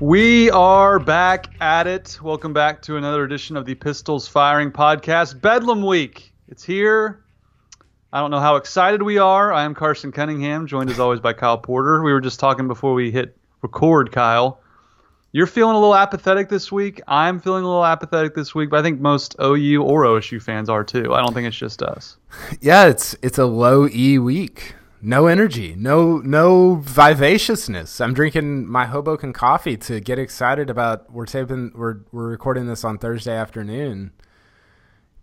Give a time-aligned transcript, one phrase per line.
[0.00, 2.20] We are back at it.
[2.22, 5.40] Welcome back to another edition of the Pistols Firing Podcast.
[5.40, 6.32] Bedlam Week.
[6.46, 7.24] It's here.
[8.12, 9.52] I don't know how excited we are.
[9.52, 12.00] I am Carson Cunningham, joined as always by Kyle Porter.
[12.04, 14.60] We were just talking before we hit record, Kyle.
[15.32, 17.02] You're feeling a little apathetic this week.
[17.08, 20.70] I'm feeling a little apathetic this week, but I think most OU or OSU fans
[20.70, 21.12] are too.
[21.12, 22.18] I don't think it's just us.
[22.60, 24.76] Yeah, it's it's a low E week.
[25.00, 28.00] No energy, no no vivaciousness.
[28.00, 31.12] I'm drinking my Hoboken coffee to get excited about.
[31.12, 31.72] We're taping.
[31.74, 34.12] We're we're recording this on Thursday afternoon.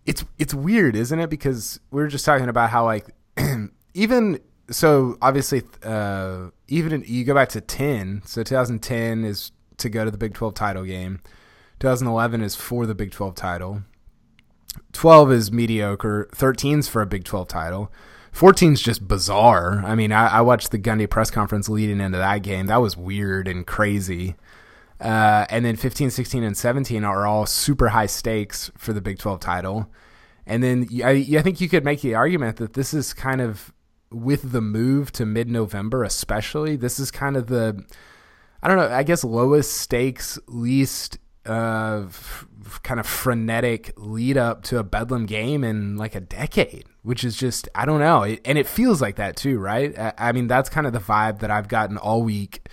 [0.06, 1.28] It's it's weird, isn't it?
[1.28, 3.06] Because we were just talking about how like
[3.94, 4.40] even
[4.70, 10.10] so obviously uh, even you go back to 10 so 2010 is to go to
[10.10, 11.20] the big 12 title game
[11.80, 13.82] 2011 is for the big 12 title
[14.92, 17.92] 12 is mediocre 13's for a big 12 title
[18.36, 19.82] 14's just bizarre.
[19.84, 22.66] I mean I, I watched the gundy press conference leading into that game.
[22.66, 24.36] That was weird and crazy.
[25.00, 29.18] Uh, and then 15 16 and 17 are all super high stakes for the big
[29.18, 29.90] 12 title.
[30.46, 33.72] And then I, I think you could make the argument that this is kind of
[34.10, 37.84] with the move to mid November, especially, this is kind of the,
[38.62, 42.06] I don't know, I guess lowest stakes, least uh,
[42.82, 47.36] kind of frenetic lead up to a Bedlam game in like a decade, which is
[47.36, 48.22] just, I don't know.
[48.22, 49.96] It, and it feels like that too, right?
[49.98, 52.68] I, I, mean, that's kind of the vibe that I've gotten all week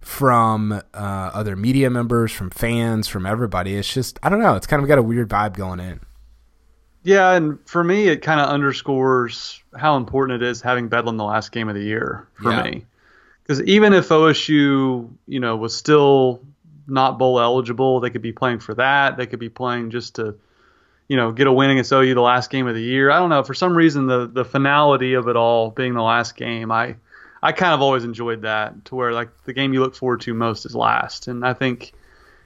[0.00, 3.76] from uh, other media members, from fans, from everybody.
[3.76, 4.56] It's just, I don't know.
[4.56, 6.00] It's kind of got a weird vibe going in.
[7.04, 11.24] Yeah, and for me, it kind of underscores how important it is having Bedlam the
[11.24, 12.62] last game of the year for yeah.
[12.62, 12.86] me.
[13.42, 16.42] Because even if OSU, you know, was still
[16.86, 19.16] not bowl eligible, they could be playing for that.
[19.16, 20.36] They could be playing just to,
[21.08, 23.10] you know, get a win against OU the last game of the year.
[23.10, 23.42] I don't know.
[23.42, 26.96] For some reason, the the finality of it all being the last game, I
[27.42, 30.34] I kind of always enjoyed that to where like the game you look forward to
[30.34, 31.92] most is last, and I think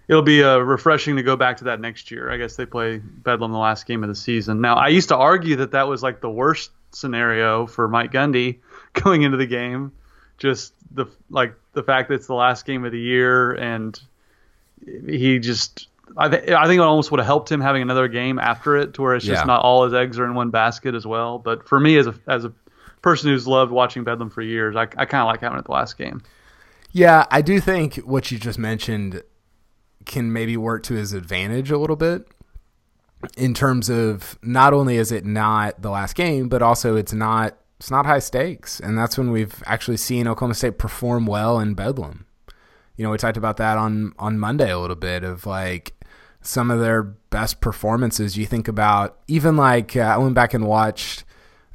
[0.09, 2.31] it'll be uh, refreshing to go back to that next year.
[2.31, 4.61] I guess they play Bedlam the last game of the season.
[4.61, 8.61] Now, I used to argue that that was like the worst scenario for Mike Gundy
[8.93, 9.93] going into the game.
[10.39, 13.99] Just the like the fact that it's the last game of the year and
[14.85, 18.39] he just I, th- I think it almost would have helped him having another game
[18.39, 19.47] after it to where it's just yeah.
[19.47, 21.39] not all his eggs are in one basket as well.
[21.39, 22.53] But for me as a as a
[23.03, 25.73] person who's loved watching Bedlam for years, I, I kind of like having it the
[25.73, 26.23] last game.
[26.93, 29.23] Yeah, I do think what you just mentioned
[30.05, 32.27] can maybe work to his advantage a little bit
[33.37, 37.57] in terms of not only is it not the last game, but also it's not
[37.79, 41.75] it's not high stakes, and that's when we've actually seen Oklahoma State perform well in
[41.75, 42.26] Bedlam.
[42.97, 45.95] You know, we talked about that on on Monday a little bit of like
[46.41, 48.37] some of their best performances.
[48.37, 51.25] You think about even like uh, I went back and watched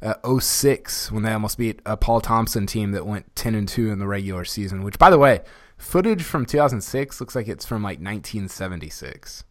[0.00, 3.90] uh, 06 when they almost beat a Paul Thompson team that went 10 and 2
[3.90, 5.40] in the regular season, which by the way,
[5.82, 9.42] Footage from 2006 looks like it's from like 1976.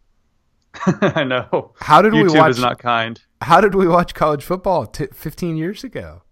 [0.86, 1.74] I know.
[1.78, 2.50] How did YouTube we watch?
[2.52, 3.20] is not kind.
[3.42, 6.22] How did we watch college football t- 15 years ago?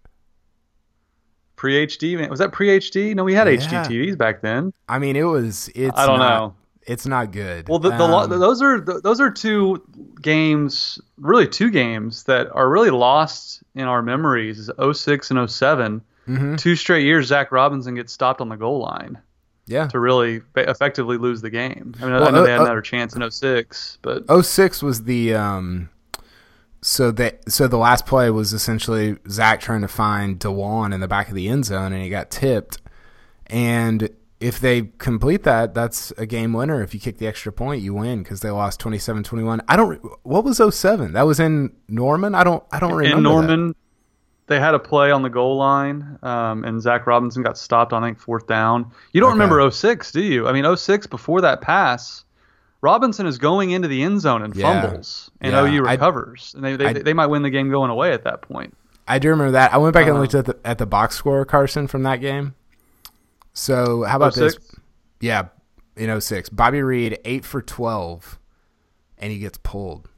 [1.61, 2.31] Pre HD, man.
[2.31, 3.15] Was that pre HD?
[3.15, 3.59] No, we had yeah.
[3.59, 4.73] HD TVs back then.
[4.89, 5.69] I mean, it was.
[5.75, 5.95] It's.
[5.95, 6.55] I don't not, know.
[6.87, 7.69] It's not good.
[7.69, 9.87] Well, the, the um, those are those are two
[10.23, 14.71] games, really two games that are really lost in our memories.
[14.81, 16.57] 06 and 7 mm-hmm.
[16.57, 19.19] Two straight years, Zach Robinson gets stopped on the goal line
[19.67, 19.87] yeah.
[19.89, 21.95] to really effectively lose the game.
[22.01, 25.05] I mean, well, I know they had uh, another chance in 06, but 06 was
[25.05, 25.91] the um,
[26.83, 31.09] so that so the last play was essentially Zach trying to find D'Juan in the
[31.09, 32.79] back of the end zone, and he got tipped.
[33.47, 34.09] And
[34.39, 36.83] if they complete that, that's a game winner.
[36.83, 39.61] If you kick the extra point, you win because they lost 27-21.
[39.69, 40.01] I don't.
[40.23, 41.13] What was 07?
[41.13, 42.35] That was in Norman.
[42.35, 42.65] I don't.
[42.73, 43.17] I don't remember.
[43.19, 43.77] In Norman, that
[44.51, 48.03] they had a play on the goal line, um, and Zach Robinson got stopped on
[48.03, 48.91] I think fourth down.
[49.13, 49.39] You don't okay.
[49.39, 50.49] remember 06, do you?
[50.49, 52.25] I mean 06 before that pass,
[52.83, 54.81] Robinson is going into the end zone and yeah.
[54.81, 55.65] fumbles, and yeah.
[55.65, 58.25] OU recovers, I, and they they, I, they might win the game going away at
[58.25, 58.77] that point.
[59.07, 59.73] I do remember that.
[59.73, 62.21] I went back uh, and looked at the at the box score, Carson, from that
[62.21, 62.55] game.
[63.53, 64.55] So how about 06?
[64.55, 64.77] this?
[65.21, 65.49] Yeah,
[65.97, 66.49] in 06.
[66.51, 68.39] Bobby Reid eight for twelve,
[69.19, 70.09] and he gets pulled.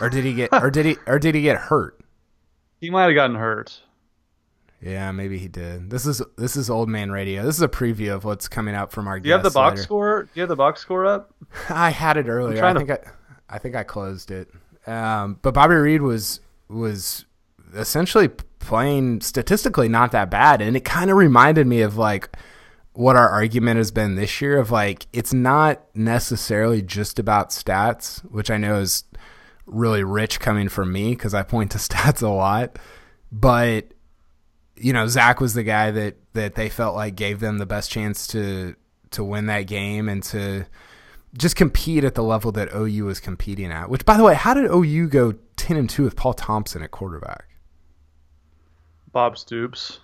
[0.00, 0.50] Or did he get?
[0.52, 0.96] or did he?
[1.06, 2.00] Or did he get hurt?
[2.80, 3.80] He might have gotten hurt.
[4.84, 5.88] Yeah, maybe he did.
[5.88, 7.42] This is this is old man radio.
[7.42, 9.18] This is a preview of what's coming up from our.
[9.18, 9.82] Do you have the box later.
[9.82, 10.22] score?
[10.24, 11.32] Do you have the box score up?
[11.70, 12.62] I had it earlier.
[12.62, 13.00] I think to...
[13.00, 14.50] I, I think I closed it.
[14.86, 17.24] Um, but Bobby Reid was was
[17.74, 18.28] essentially
[18.58, 22.36] playing statistically not that bad, and it kind of reminded me of like
[22.92, 28.20] what our argument has been this year of like it's not necessarily just about stats,
[28.30, 29.04] which I know is
[29.64, 32.78] really rich coming from me because I point to stats a lot.
[33.32, 33.93] But
[34.76, 37.90] you know, Zach was the guy that that they felt like gave them the best
[37.90, 38.74] chance to
[39.10, 40.66] to win that game and to
[41.36, 43.88] just compete at the level that OU was competing at.
[43.88, 46.90] Which, by the way, how did OU go ten and two with Paul Thompson at
[46.90, 47.46] quarterback?
[49.12, 50.00] Bob Stoops.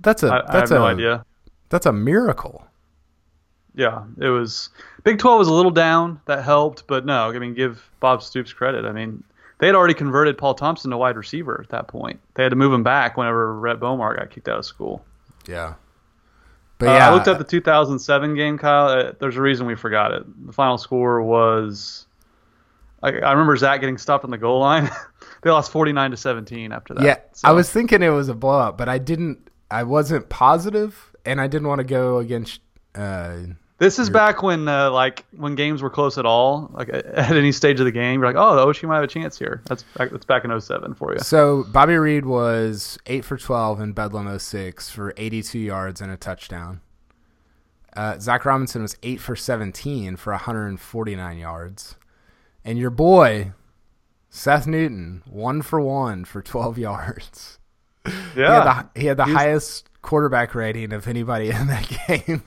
[0.00, 1.24] That's a I, that's I have a no idea.
[1.68, 2.66] that's a miracle.
[3.74, 4.68] Yeah, it was
[5.04, 6.20] Big Twelve was a little down.
[6.26, 8.84] That helped, but no, I mean, give Bob Stoops credit.
[8.84, 9.24] I mean,
[9.62, 12.18] they had already converted Paul Thompson to wide receiver at that point.
[12.34, 15.04] They had to move him back whenever Rhett Bomar got kicked out of school.
[15.46, 15.74] Yeah.
[16.78, 18.88] But Uh, yeah, I looked at the 2007 game, Kyle.
[18.88, 20.24] Uh, there's a reason we forgot it.
[20.46, 22.06] The final score was.
[23.04, 24.90] I, I remember Zach getting stopped on the goal line.
[25.42, 27.04] they lost 49 to 17 after that.
[27.04, 29.48] yeah, So- I was thinking it was a blowout, but I didn't.
[29.70, 32.60] I wasn't positive, and I didn't want to go against.
[32.96, 33.36] Uh,
[33.82, 37.50] This is back when uh, like when games were close at all, like at any
[37.50, 39.60] stage of the game, you're like, oh, OSU might have a chance here.
[39.64, 41.18] That's back, that's back in 07 for you.
[41.18, 46.16] So Bobby Reid was eight for twelve in Bedlam 06 for eighty-two yards and a
[46.16, 46.80] touchdown.
[47.96, 51.96] Uh, Zach Robinson was eight for seventeen for one hundred and forty-nine yards,
[52.64, 53.52] and your boy
[54.30, 57.58] Seth Newton one for one for twelve yards.
[58.04, 62.42] He had Yeah, the, he had the highest quarterback rating of anybody in that game.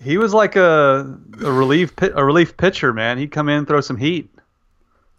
[0.00, 3.18] He was like a a relief a relief pitcher, man.
[3.18, 4.30] He'd come in, throw some heat.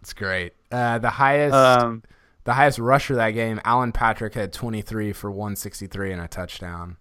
[0.00, 0.52] it's great.
[0.70, 2.02] Uh, the highest Um,
[2.44, 6.96] the highest rusher that game, Allen Patrick had twenty-three for one sixty-three and a touchdown.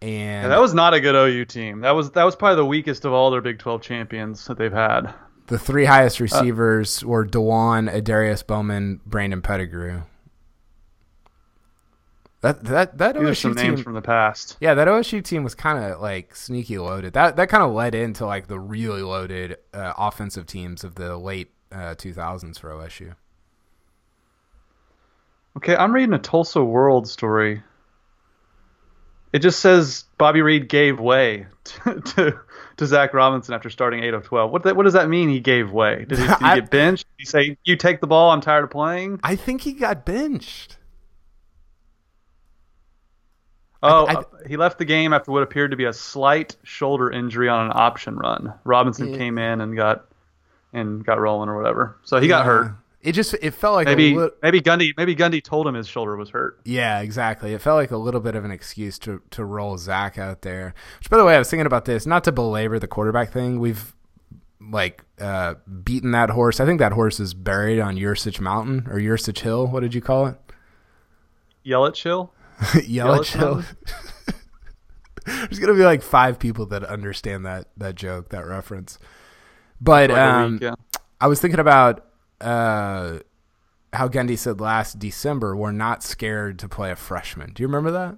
[0.00, 1.80] And yeah, that was not a good OU team.
[1.80, 4.72] That was that was probably the weakest of all their Big 12 champions that they've
[4.72, 5.14] had.
[5.46, 10.02] The three highest receivers were D'Juan, Adarius Bowman, Brandon Pettigrew.
[12.42, 14.56] That that that These are some OSU names team, from the past.
[14.60, 17.12] yeah, that OSU team was kind of like sneaky loaded.
[17.14, 21.16] That that kind of led into like the really loaded uh, offensive teams of the
[21.16, 23.14] late uh, 2000s for OSU.
[25.56, 27.62] Okay, I'm reading a Tulsa World story.
[29.32, 32.40] It just says Bobby Reid gave way to to,
[32.78, 34.50] to Zach Robinson after starting eight of twelve.
[34.50, 35.28] What that, what does that mean?
[35.28, 36.06] He gave way?
[36.08, 37.04] Did he, did he I- get benched?
[37.04, 38.30] Did he say, "You take the ball.
[38.30, 39.20] I'm tired of playing"?
[39.22, 40.76] I think he got benched.
[43.82, 47.10] Oh, I- uh, he left the game after what appeared to be a slight shoulder
[47.10, 48.54] injury on an option run.
[48.64, 49.18] Robinson Yeah.
[49.18, 50.04] came in and got
[50.72, 51.96] and got rolling or whatever.
[52.04, 52.72] So he got hurt.
[53.02, 56.14] It just it felt like Maybe li- maybe Gundy maybe Gundy told him his shoulder
[56.16, 56.60] was hurt.
[56.64, 57.52] Yeah, exactly.
[57.52, 60.72] It felt like a little bit of an excuse to to roll Zach out there.
[61.00, 62.06] Which, by the way, I was thinking about this.
[62.06, 63.92] Not to belabor the quarterback thing, we've
[64.60, 66.60] like uh, beaten that horse.
[66.60, 69.66] I think that horse is buried on Ursich Mountain or Ursich Hill.
[69.66, 70.36] What did you call it?
[71.64, 71.94] Yell at
[72.86, 73.64] Yelich Yelich
[75.24, 78.98] There's gonna be like five people that understand that that joke, that reference.
[79.80, 80.74] But Like um, week, yeah.
[81.20, 82.04] I was thinking about
[82.40, 83.18] uh,
[83.92, 87.52] how Gundy said last December, we're not scared to play a freshman.
[87.52, 88.16] Do you remember that?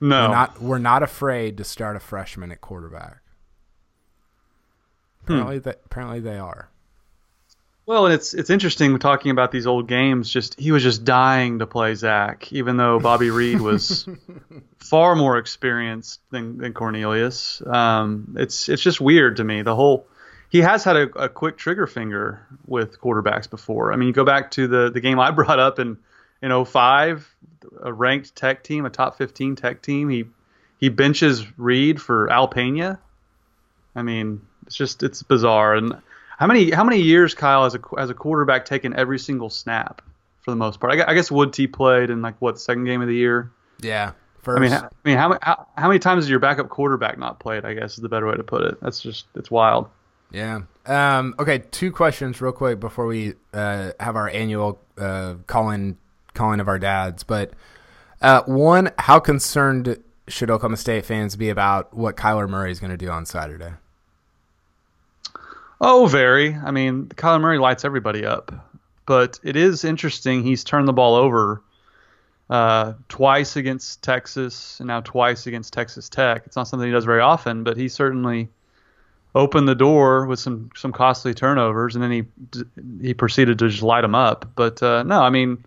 [0.00, 0.22] No.
[0.22, 3.18] We're not we're not afraid to start a freshman at quarterback.
[5.26, 5.32] Hmm.
[5.32, 6.70] Apparently, they, apparently they are.
[7.90, 10.30] Well, and it's it's interesting talking about these old games.
[10.30, 14.08] Just he was just dying to play Zach, even though Bobby Reid was
[14.78, 17.60] far more experienced than, than Cornelius.
[17.66, 19.62] Um, it's it's just weird to me.
[19.62, 20.06] The whole
[20.50, 23.92] he has had a, a quick trigger finger with quarterbacks before.
[23.92, 25.98] I mean, you go back to the the game I brought up in
[26.40, 27.28] in 05,
[27.82, 30.08] a ranked Tech team, a top 15 Tech team.
[30.08, 30.26] He
[30.78, 33.00] he benches Reid for Al Pena.
[33.96, 35.74] I mean, it's just it's bizarre.
[35.74, 36.00] And
[36.40, 40.00] how many how many years Kyle as a as a quarterback taken every single snap
[40.40, 40.98] for the most part?
[40.98, 43.52] I, I guess Wudtee played in like what second game of the year.
[43.82, 44.12] Yeah.
[44.40, 47.18] First, I mean, how, I mean, how, how how many times has your backup quarterback
[47.18, 47.66] not played?
[47.66, 48.80] I guess is the better way to put it.
[48.80, 49.90] That's just it's wild.
[50.30, 50.62] yeah.
[50.86, 55.98] Um, okay, two questions real quick before we uh, have our annual uh, calling
[56.32, 57.22] calling of our dads.
[57.22, 57.52] But
[58.22, 62.92] uh, one, how concerned should Oklahoma State fans be about what Kyler Murray is going
[62.92, 63.72] to do on Saturday?
[65.80, 66.54] Oh, very.
[66.54, 68.52] I mean, Kyler Murray lights everybody up,
[69.06, 70.42] but it is interesting.
[70.42, 71.62] He's turned the ball over
[72.50, 76.42] uh, twice against Texas and now twice against Texas Tech.
[76.44, 78.48] It's not something he does very often, but he certainly
[79.34, 82.24] opened the door with some some costly turnovers, and then he
[83.00, 84.50] he proceeded to just light them up.
[84.54, 85.64] But uh, no, I mean,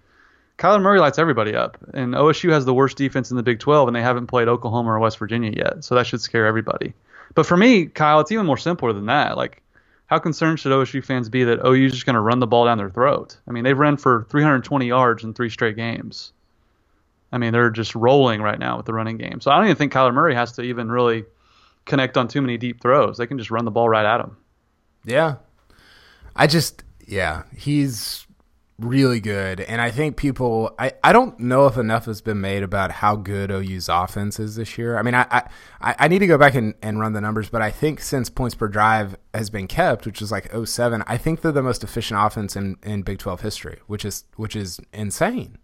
[0.59, 3.87] Kyler Murray lights everybody up, and OSU has the worst defense in the Big 12,
[3.87, 6.93] and they haven't played Oklahoma or West Virginia yet, so that should scare everybody.
[7.33, 9.37] But for me, Kyle, it's even more simpler than that.
[9.37, 9.62] Like,
[10.13, 12.65] how concerned should OSU fans be that OU is just going to run the ball
[12.65, 13.35] down their throat?
[13.47, 16.33] I mean, they've run for 320 yards in three straight games.
[17.31, 19.41] I mean, they're just rolling right now with the running game.
[19.41, 21.25] So I don't even think Kyler Murray has to even really
[21.85, 23.17] connect on too many deep throws.
[23.17, 24.37] They can just run the ball right at him.
[25.03, 25.37] Yeah.
[26.35, 28.27] I just yeah, he's
[28.83, 29.61] really good.
[29.61, 33.15] And I think people, I, I don't know if enough has been made about how
[33.15, 34.97] good OU's offense is this year.
[34.97, 35.47] I mean, I,
[35.81, 38.29] I, I need to go back and, and run the numbers, but I think since
[38.29, 41.83] points per drive has been kept, which is like 07, I think they're the most
[41.83, 45.57] efficient offense in, in Big 12 history, which is, which is insane.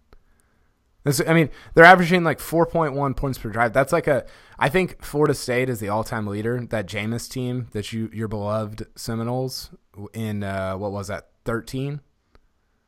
[1.04, 3.72] This, I mean, they're averaging like 4.1 points per drive.
[3.72, 4.26] That's like a.
[4.58, 6.60] I think Florida State is the all-time leader.
[6.68, 9.70] That Jameis team, that you your beloved Seminoles
[10.12, 12.00] in uh, what was that 13?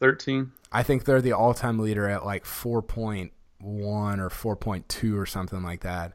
[0.02, 0.52] 13.
[0.72, 3.30] I think they're the all-time leader at like 4.1
[3.62, 6.12] or 4.2 or something like that.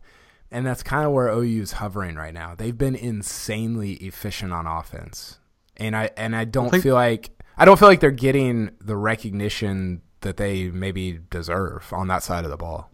[0.51, 2.53] And that's kind of where OU is hovering right now.
[2.55, 5.39] They've been insanely efficient on offense.
[5.77, 8.71] And I and I don't I think, feel like I don't feel like they're getting
[8.81, 12.89] the recognition that they maybe deserve on that side of the ball.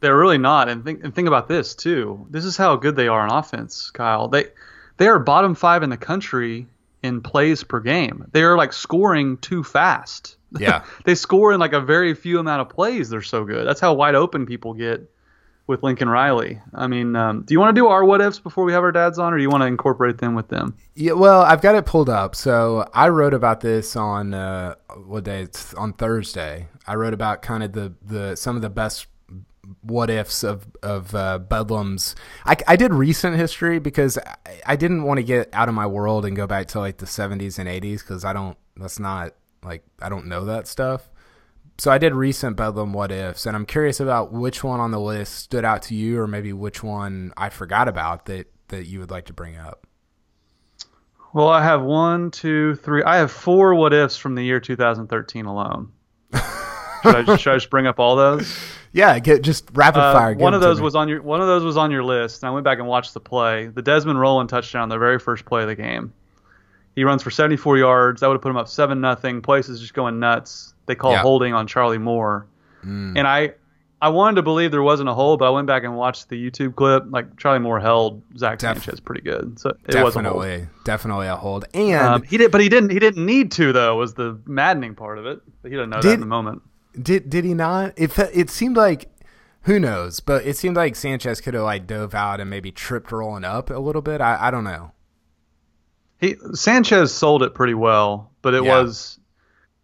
[0.00, 0.68] They're really not.
[0.68, 2.26] And think and think about this too.
[2.30, 4.28] This is how good they are on offense, Kyle.
[4.28, 4.46] They
[4.96, 6.66] they are bottom 5 in the country
[7.02, 8.26] in plays per game.
[8.32, 10.36] They're like scoring too fast.
[10.58, 10.84] Yeah.
[11.04, 13.10] they score in like a very few amount of plays.
[13.10, 13.66] They're so good.
[13.66, 15.08] That's how wide open people get
[15.66, 16.60] with Lincoln Riley.
[16.74, 18.92] I mean, um, do you want to do our what ifs before we have our
[18.92, 20.76] dads on, or do you want to incorporate them with them?
[20.94, 22.34] Yeah, well, I've got it pulled up.
[22.34, 25.42] So I wrote about this on uh, what day?
[25.42, 26.68] It's on Thursday.
[26.86, 29.06] I wrote about kind of the the some of the best
[29.82, 32.14] what ifs of of uh, Bedlam's.
[32.44, 35.86] I, I did recent history because I, I didn't want to get out of my
[35.86, 38.56] world and go back to like the 70s and 80s because I don't.
[38.76, 41.08] That's not like I don't know that stuff.
[41.78, 45.00] So I did recent Bedlam what ifs, and I'm curious about which one on the
[45.00, 49.00] list stood out to you, or maybe which one I forgot about that that you
[49.00, 49.86] would like to bring up.
[51.32, 53.02] Well, I have one, two, three.
[53.02, 55.92] I have four what ifs from the year 2013 alone.
[57.02, 58.58] should, I just, should I just bring up all those?
[58.94, 60.34] Yeah, get just rapid uh, fire.
[60.34, 62.52] one of those was on your one of those was on your list, and I
[62.52, 63.68] went back and watched the play.
[63.68, 66.12] The Desmond Roland touchdown, the very first play of the game.
[66.94, 68.20] He runs for 74 yards.
[68.20, 69.40] That would have put him up seven nothing.
[69.40, 70.74] Place is just going nuts.
[70.84, 71.22] They call yeah.
[71.22, 72.46] holding on Charlie Moore,
[72.84, 73.16] mm.
[73.16, 73.54] and I
[74.02, 76.50] I wanted to believe there wasn't a hold, but I went back and watched the
[76.50, 77.04] YouTube clip.
[77.08, 80.68] Like Charlie Moore held Zach Def- Sanchez pretty good, so it definitely, was a hold.
[80.84, 82.90] Definitely a hold, and um, he did, but he didn't.
[82.90, 83.96] He didn't need to though.
[83.96, 85.40] Was the maddening part of it?
[85.62, 86.62] But he didn't know did, that in the moment.
[87.00, 87.94] Did did he not?
[87.96, 89.10] It it seemed like
[89.62, 90.20] who knows?
[90.20, 93.70] But it seemed like Sanchez could have like dove out and maybe tripped rolling up
[93.70, 94.20] a little bit.
[94.20, 94.92] I, I don't know.
[96.18, 98.82] He Sanchez sold it pretty well, but it yeah.
[98.82, 99.18] was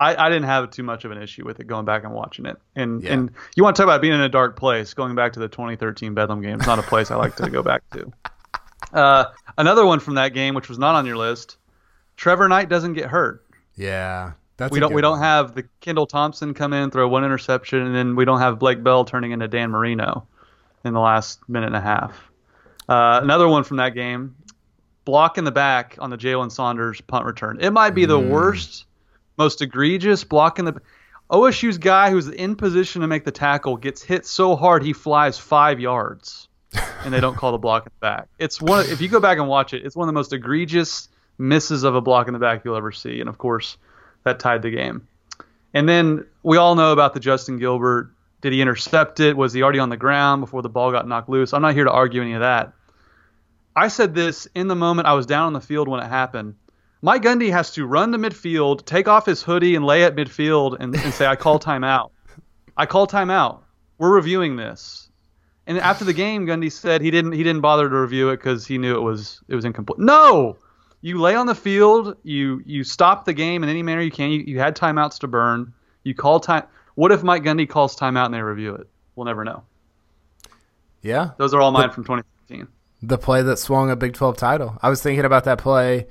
[0.01, 2.47] I, I didn't have too much of an issue with it going back and watching
[2.47, 2.57] it.
[2.77, 3.15] And yeah.
[3.15, 5.49] and you want to talk about being in a dark place, going back to the
[5.49, 6.57] 2013 Bedlam game.
[6.57, 8.13] It's not a place I like to go back to.
[8.91, 9.27] Uh,
[9.59, 11.59] another one from that game, which was not on your list,
[12.17, 13.45] Trevor Knight doesn't get hurt.
[13.77, 14.33] Yeah.
[14.59, 17.95] That's we don't we don't have the Kendall Thompson come in throw one interception and
[17.95, 20.27] then we don't have Blake Bell turning into Dan Marino
[20.85, 22.29] in the last minute and a half.
[22.89, 24.35] Uh, another one from that game,
[25.05, 27.59] block in the back on the Jalen Saunders punt return.
[27.61, 28.31] It might be the mm.
[28.31, 28.87] worst,
[29.37, 30.81] most egregious block in the.
[31.31, 35.39] OSU's guy who's in position to make the tackle gets hit so hard he flies
[35.39, 36.49] five yards,
[37.05, 38.29] and they don't call the block in the back.
[38.39, 38.87] It's one.
[38.89, 41.95] If you go back and watch it, it's one of the most egregious misses of
[41.95, 43.21] a block in the back you'll ever see.
[43.21, 43.77] And of course,
[44.25, 45.07] that tied the game.
[45.75, 48.11] And then we all know about the Justin Gilbert.
[48.41, 49.37] Did he intercept it?
[49.37, 51.53] Was he already on the ground before the ball got knocked loose?
[51.53, 52.73] I'm not here to argue any of that.
[53.75, 56.55] I said this in the moment I was down on the field when it happened.
[57.01, 60.77] Mike Gundy has to run to midfield, take off his hoodie, and lay at midfield
[60.81, 62.11] and, and say, I call timeout.
[62.77, 63.61] I call timeout.
[63.99, 65.09] We're reviewing this.
[65.67, 68.67] And after the game, Gundy said he didn't he didn't bother to review it because
[68.67, 69.99] he knew it was it was incomplete.
[69.99, 70.57] No,
[71.01, 74.31] you lay on the field, you you stop the game in any manner you can.
[74.31, 75.73] You, you had timeouts to burn.
[76.05, 76.65] You call time.
[76.95, 78.89] What if Mike Gundy calls timeout and they review it?
[79.15, 79.63] We'll never know.
[81.03, 82.69] Yeah, those are all mine the, from 2015.
[83.03, 84.77] The play that swung a Big 12 title.
[84.83, 86.09] I was thinking about that play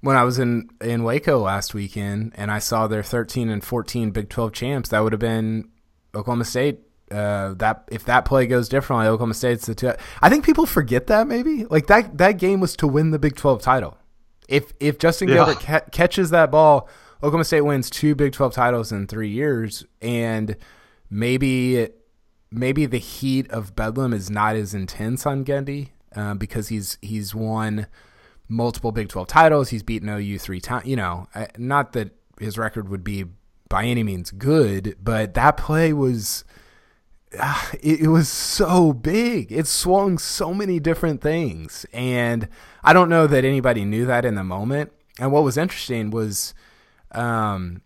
[0.00, 4.10] when I was in in Waco last weekend, and I saw their 13 and 14
[4.10, 4.88] Big 12 champs.
[4.88, 5.68] That would have been
[6.14, 9.92] Oklahoma State uh, that if that play goes differently, Oklahoma State's the two.
[10.20, 13.36] I think people forget that maybe like that that game was to win the Big
[13.36, 13.96] Twelve title.
[14.48, 15.34] If if Justin yeah.
[15.36, 19.84] Gilbert ca- catches that ball, Oklahoma State wins two Big Twelve titles in three years,
[20.02, 20.56] and
[21.10, 21.88] maybe
[22.50, 27.34] maybe the heat of Bedlam is not as intense on Gundy uh, because he's he's
[27.34, 27.86] won
[28.48, 29.70] multiple Big Twelve titles.
[29.70, 30.86] He's beaten OU three times.
[30.86, 33.24] You know, not that his record would be
[33.68, 36.44] by any means good, but that play was.
[37.82, 39.52] It, it was so big.
[39.52, 42.48] It swung so many different things, and
[42.82, 44.92] I don't know that anybody knew that in the moment.
[45.18, 46.54] And what was interesting was,
[47.12, 47.82] um,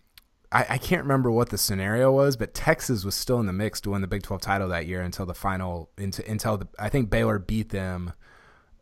[0.52, 3.81] I, I, can't remember what the scenario was, but Texas was still in the mix
[3.83, 6.88] to win the Big 12 title that year until the final, into, until the, I
[6.88, 8.12] think Baylor beat them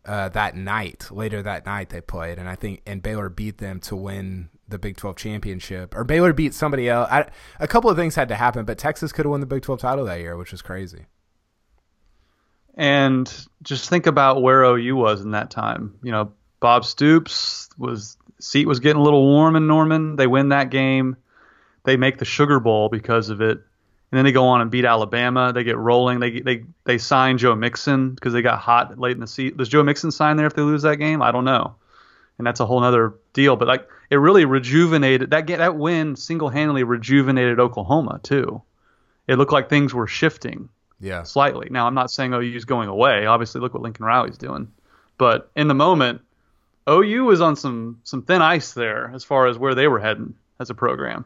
[0.04, 1.08] uh, that night.
[1.10, 4.78] Later that night they played, and I think and Baylor beat them to win the
[4.78, 7.08] Big 12 championship, or Baylor beat somebody else.
[7.10, 7.26] I,
[7.60, 9.80] a couple of things had to happen, but Texas could have won the Big 12
[9.80, 11.06] title that year, which is crazy.
[12.74, 13.32] And
[13.62, 15.98] just think about where OU was in that time.
[16.02, 20.16] You know, Bob Stoops was seat was getting a little warm in Norman.
[20.16, 21.16] They win that game.
[21.84, 23.58] They make the Sugar Bowl because of it.
[24.10, 25.52] And then they go on and beat Alabama.
[25.52, 26.20] They get rolling.
[26.20, 29.56] They they they sign Joe Mixon because they got hot late in the season.
[29.56, 31.22] Does Joe Mixon sign there if they lose that game?
[31.22, 31.76] I don't know.
[32.38, 33.56] And that's a whole other deal.
[33.56, 38.62] But like it really rejuvenated that get that win single handedly rejuvenated Oklahoma too.
[39.26, 40.68] It looked like things were shifting.
[41.00, 41.22] Yeah.
[41.24, 41.68] Slightly.
[41.70, 43.26] Now I'm not saying OU's going away.
[43.26, 44.72] Obviously, look what Lincoln Riley's doing.
[45.18, 46.20] But in the moment,
[46.88, 50.34] OU was on some some thin ice there as far as where they were heading
[50.60, 51.24] as a program.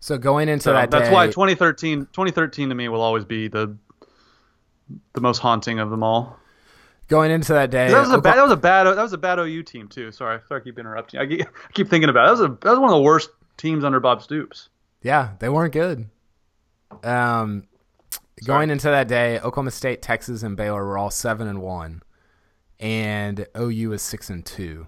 [0.00, 3.48] So going into So that that's day, why 2013 2013 to me will always be
[3.48, 3.76] the
[5.14, 6.38] the most haunting of them all.
[7.08, 7.90] Going into that day.
[7.90, 10.12] That was a bad that was a bad that was a bad OU team too.
[10.12, 11.20] Sorry, sorry, I keep interrupting.
[11.20, 12.26] I keep, I keep thinking about it.
[12.26, 14.68] That was a that was one of the worst teams under Bob Stoops.
[15.02, 16.08] Yeah, they weren't good.
[17.02, 17.64] Um,
[18.44, 22.02] going into that day, Oklahoma State, Texas, and Baylor were all seven and one,
[22.80, 24.86] and OU is six and two.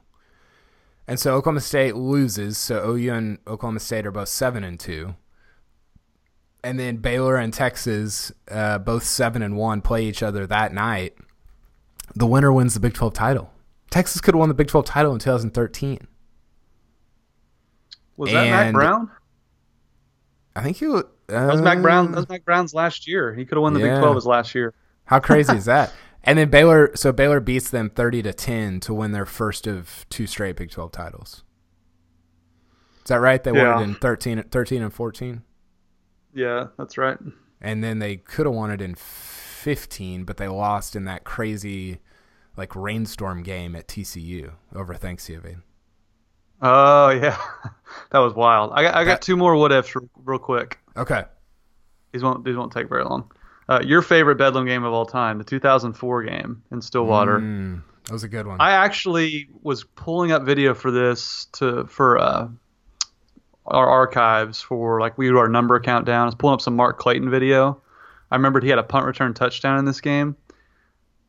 [1.08, 5.14] And so Oklahoma State loses, so OU and Oklahoma State are both seven and two.
[6.64, 11.16] And then Baylor and Texas, uh, both seven and one, play each other that night.
[12.16, 13.52] The winner wins the Big Twelve title.
[13.90, 16.06] Texas could have won the Big Twelve title in 2013.
[18.16, 19.11] Was that Mack Brown?
[20.54, 20.96] I think you.
[20.96, 22.12] Uh, That was Mack Brown.
[22.12, 23.35] That was Mack Brown's last year.
[23.35, 23.94] He could have won the Yeah.
[23.96, 24.75] Big 12 his last year.
[25.04, 25.92] How crazy is that?
[26.25, 30.06] And then Baylor, so Baylor beats them thirty to ten to win their first of
[30.08, 31.44] two straight Big Twelve titles.
[33.04, 33.42] Is that right?
[33.44, 35.42] They won it in 13, 13 and fourteen,
[36.35, 37.16] Yeah, that's right.
[37.61, 42.00] and then they could have won it in fifteen, but they lost in that crazy,
[42.56, 45.62] like rainstorm game at TCU over Thanksgiving.
[46.62, 47.36] Oh yeah,
[48.10, 48.73] that was wild.
[48.75, 50.78] I got, I got That- two more what ifs real, real quick.
[50.97, 51.25] Okay,
[52.12, 53.30] These won't these won't take very long.
[53.69, 57.40] Uh, your favorite Bedlam game of all time, the 2004 game in Stillwater.
[57.40, 58.58] Mm, that was a good one.
[58.60, 62.49] I actually was pulling up video for this to for uh,
[63.66, 66.23] our archives for like we do our number countdown.
[66.23, 67.82] I was pulling up some Mark Clayton video.
[68.30, 70.36] I remembered he had a punt return touchdown in this game.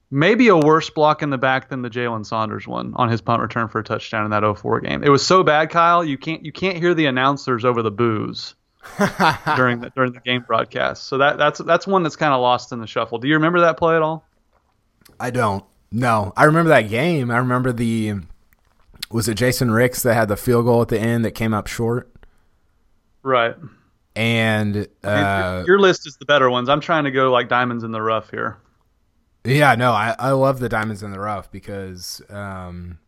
[0.10, 3.42] Maybe a worse block in the back than the Jalen Saunders one on his punt
[3.42, 5.04] return for a touchdown in that 04 game.
[5.04, 6.04] It was so bad, Kyle.
[6.04, 8.56] You can't you can't hear the announcers over the boos
[9.58, 11.04] during the during the game broadcast.
[11.08, 13.18] So that that's that's one that's kind of lost in the shuffle.
[13.18, 14.26] Do you remember that play at all?
[15.20, 15.66] I don't.
[15.92, 17.30] No, I remember that game.
[17.30, 18.16] I remember the
[19.12, 21.68] was it Jason Ricks that had the field goal at the end that came up
[21.68, 22.10] short,
[23.24, 23.56] Right.
[24.16, 26.70] and uh, your, your list is the better ones.
[26.70, 28.58] I'm trying to go like diamonds in the rough here.
[29.48, 33.00] Yeah, no, I, I love the diamonds in the rough because, um,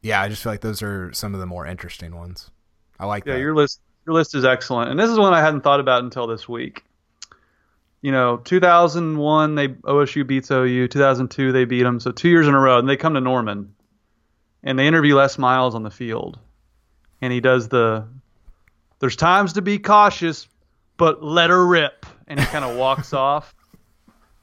[0.00, 2.50] yeah, I just feel like those are some of the more interesting ones.
[2.98, 3.40] I like Yeah, that.
[3.40, 6.26] your list your list is excellent, and this is one I hadn't thought about until
[6.26, 6.84] this week.
[8.00, 10.88] You know, 2001 they OSU beats OU.
[10.88, 12.00] 2002 they beat them.
[12.00, 13.74] So two years in a row, and they come to Norman,
[14.62, 16.38] and they interview Les Miles on the field,
[17.20, 18.06] and he does the.
[19.00, 20.48] There's times to be cautious,
[20.96, 23.54] but let her rip, and he kind of walks off.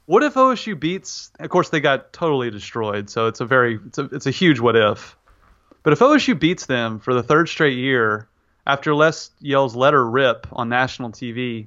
[0.06, 1.30] What if OSU beats?
[1.40, 4.60] Of course, they got totally destroyed, so it's a very it's a it's a huge
[4.60, 5.16] what if.
[5.82, 8.28] But if OSU beats them for the third straight year,
[8.66, 11.66] after Les yells "Let her rip" on national TV,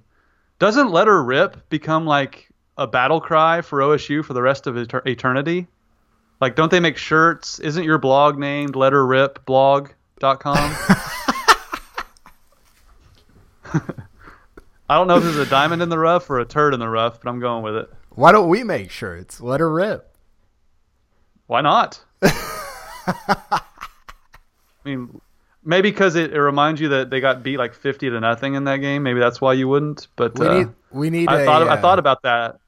[0.58, 4.75] doesn't "Let her rip" become like a battle cry for OSU for the rest of
[4.75, 5.67] eter- eternity?
[6.39, 7.60] Like, don't they make shirts?
[7.60, 10.75] Isn't your blog named "Let Her Rip" blog.com?
[14.89, 16.80] I don't know if this is a diamond in the rough or a turd in
[16.80, 17.89] the rough, but I'm going with it.
[18.19, 19.39] Why don't we make shirts?
[19.39, 20.13] Let her rip.
[21.47, 22.03] Why not?
[22.21, 23.62] I
[24.84, 25.21] mean,
[25.63, 28.65] maybe because it, it reminds you that they got beat like fifty to nothing in
[28.65, 29.03] that game.
[29.03, 30.10] Maybe that's why you wouldn't.
[30.17, 31.29] But We uh, need we need.
[31.29, 32.60] I a, thought I uh, thought about that.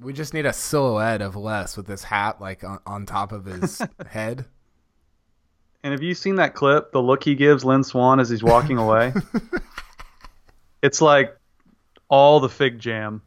[0.00, 3.44] we just need a silhouette of Les with this hat like on, on top of
[3.44, 4.46] his head.
[5.82, 6.90] And have you seen that clip?
[6.90, 9.12] The look he gives Lynn Swann as he's walking away.
[10.82, 11.36] it's like
[12.08, 13.20] all the fig jam.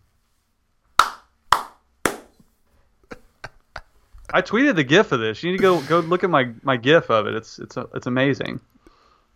[4.34, 5.42] I tweeted the GIF of this.
[5.44, 7.34] You need to go go look at my, my GIF of it.
[7.36, 8.60] It's it's it's amazing.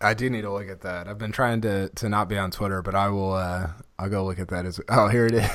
[0.02, 1.08] I do need to look at that.
[1.08, 3.34] I've been trying to to not be on Twitter, but I will.
[3.34, 4.80] uh I'll go look at that as.
[4.90, 5.50] Oh, here it is.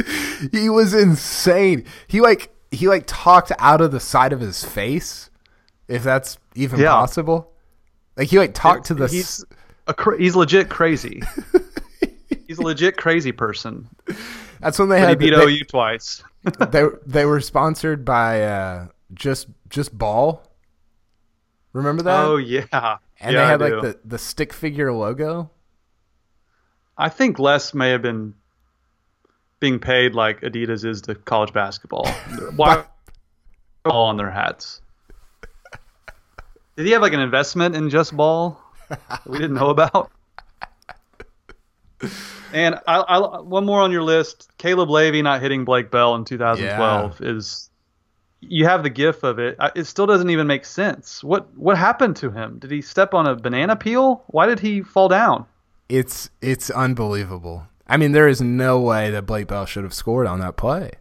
[0.52, 1.84] he was insane.
[2.06, 5.30] He like he like talked out of the side of his face,
[5.88, 6.90] if that's even Yeah.
[6.92, 7.52] possible.
[8.16, 9.08] Like he like talked to the.
[9.08, 9.44] He's
[9.86, 11.22] a cra- he's legit crazy.
[12.52, 13.88] he's a legit crazy person.
[14.60, 16.22] That's when they But he had beat they, OU twice.
[16.70, 20.42] they they were sponsored by uh, just just ball.
[21.72, 22.24] Remember that?
[22.24, 23.88] oh yeah, and yeah, they had I like do.
[23.88, 25.50] the the stick figure logo.
[26.98, 28.34] I think Les may have been
[29.58, 32.06] being paid like Adidas is to college basketball.
[32.56, 32.84] Why
[33.86, 34.82] all on their hats?
[36.76, 40.10] Did he have like an investment in Just Ball that we didn't know about?
[42.52, 46.24] And I, I, one more on your list: Caleb Lavey not hitting Blake Bell in
[46.24, 47.68] 2012 is.
[48.44, 49.56] You have the gif of it.
[49.76, 51.22] It still doesn't even make sense.
[51.22, 52.58] What what happened to him?
[52.58, 54.24] Did he step on a banana peel?
[54.26, 55.46] Why did he fall down?
[55.88, 57.68] It's it's unbelievable.
[57.86, 60.92] I mean, there is no way that Blake Bell should have scored on that play.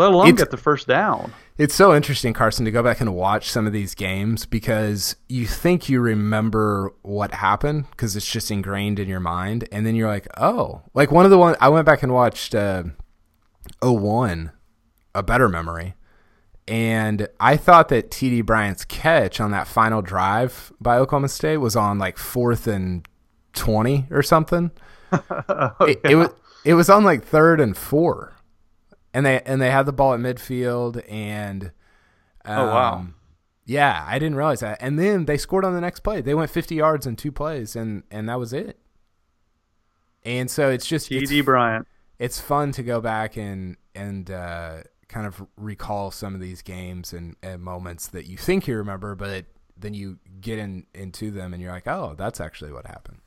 [0.00, 1.34] Let alone It's- get the first down.
[1.58, 5.46] It's so interesting, Carson, to go back and watch some of these games because you
[5.46, 10.08] think you remember what happened because it's just ingrained in your mind, and then you're
[10.08, 12.84] like, oh, like one of the one I went back and watched uh,
[13.82, 14.52] 01,
[15.14, 15.96] a better memory,
[16.66, 21.76] and I thought that TD Bryant's catch on that final drive by Oklahoma State was
[21.76, 23.06] on like fourth and
[23.52, 24.70] twenty or something.
[25.12, 26.30] it, it was
[26.64, 28.29] it was on like third and four
[29.14, 31.72] and they and they had the ball at midfield and
[32.44, 33.06] um, Oh, wow.
[33.66, 36.50] yeah i didn't realize that and then they scored on the next play they went
[36.50, 38.78] 50 yards in two plays and and that was it
[40.24, 41.86] and so it's just TD Bryant.
[42.18, 47.12] it's fun to go back and and uh, kind of recall some of these games
[47.12, 49.46] and, and moments that you think you remember but
[49.76, 53.18] then you get in into them and you're like oh that's actually what happened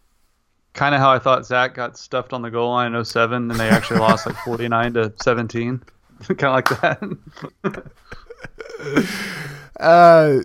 [0.74, 3.60] Kind of how I thought Zach got stuffed on the goal line in 07 and
[3.60, 5.84] they actually lost like 49 to 17.
[6.38, 7.00] kind of like that.
[9.80, 10.40] Uh,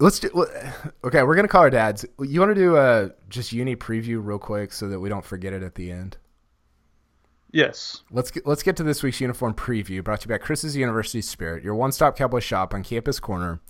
[0.00, 0.28] let's do.
[1.04, 2.04] Okay, we're gonna call our dads.
[2.20, 5.52] You want to do a just uni preview real quick so that we don't forget
[5.52, 6.16] it at the end.
[7.52, 8.02] yes.
[8.10, 10.02] Let's get let's get to this week's uniform preview.
[10.04, 13.60] Brought to you by Chris's University Spirit, your one-stop cowboy shop on Campus Corner,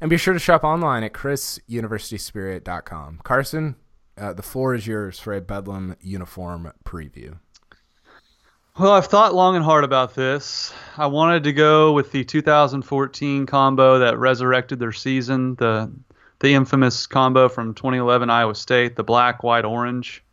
[0.00, 3.20] and be sure to shop online at chrisuniversityspirit.com.
[3.24, 3.76] Carson,
[4.16, 7.38] uh, the floor is yours for a Bedlam uniform preview.
[8.78, 10.72] Well, I've thought long and hard about this.
[10.96, 15.92] I wanted to go with the 2014 combo that resurrected their season, the
[16.40, 20.24] the infamous combo from 2011 Iowa State, the black, white, orange.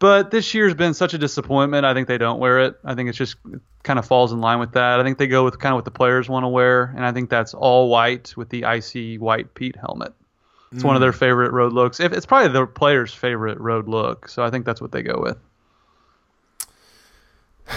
[0.00, 1.86] But this year's been such a disappointment.
[1.86, 2.78] I think they don't wear it.
[2.84, 5.00] I think it's just it kind of falls in line with that.
[5.00, 7.12] I think they go with kind of what the players want to wear, and I
[7.12, 10.12] think that's all white with the icy white Pete helmet.
[10.72, 11.98] It's one of their favorite road looks.
[11.98, 15.18] If it's probably the players' favorite road look, so I think that's what they go
[15.20, 15.38] with.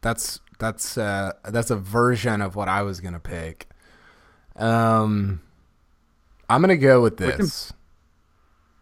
[0.00, 3.68] That's that's uh, that's a version of what I was gonna pick.
[4.56, 5.40] Um,
[6.48, 7.72] I'm gonna go with can- this.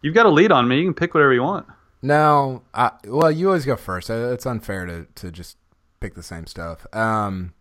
[0.02, 0.78] You've got a lead on me.
[0.78, 1.66] You can pick whatever you want.
[2.02, 4.10] No, I, well, you always go first.
[4.10, 5.56] Uh, It's unfair to, to just
[6.00, 6.86] pick the same stuff.
[6.92, 7.54] Um,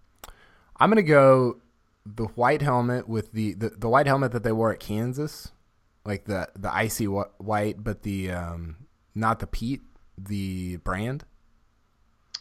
[0.78, 1.58] I'm gonna go
[2.06, 5.52] the white helmet with the, the, the white helmet that they wore at Kansas,
[6.06, 8.76] like the the icy white, but the um,
[9.16, 9.82] not the Pete,
[10.18, 11.26] the brand,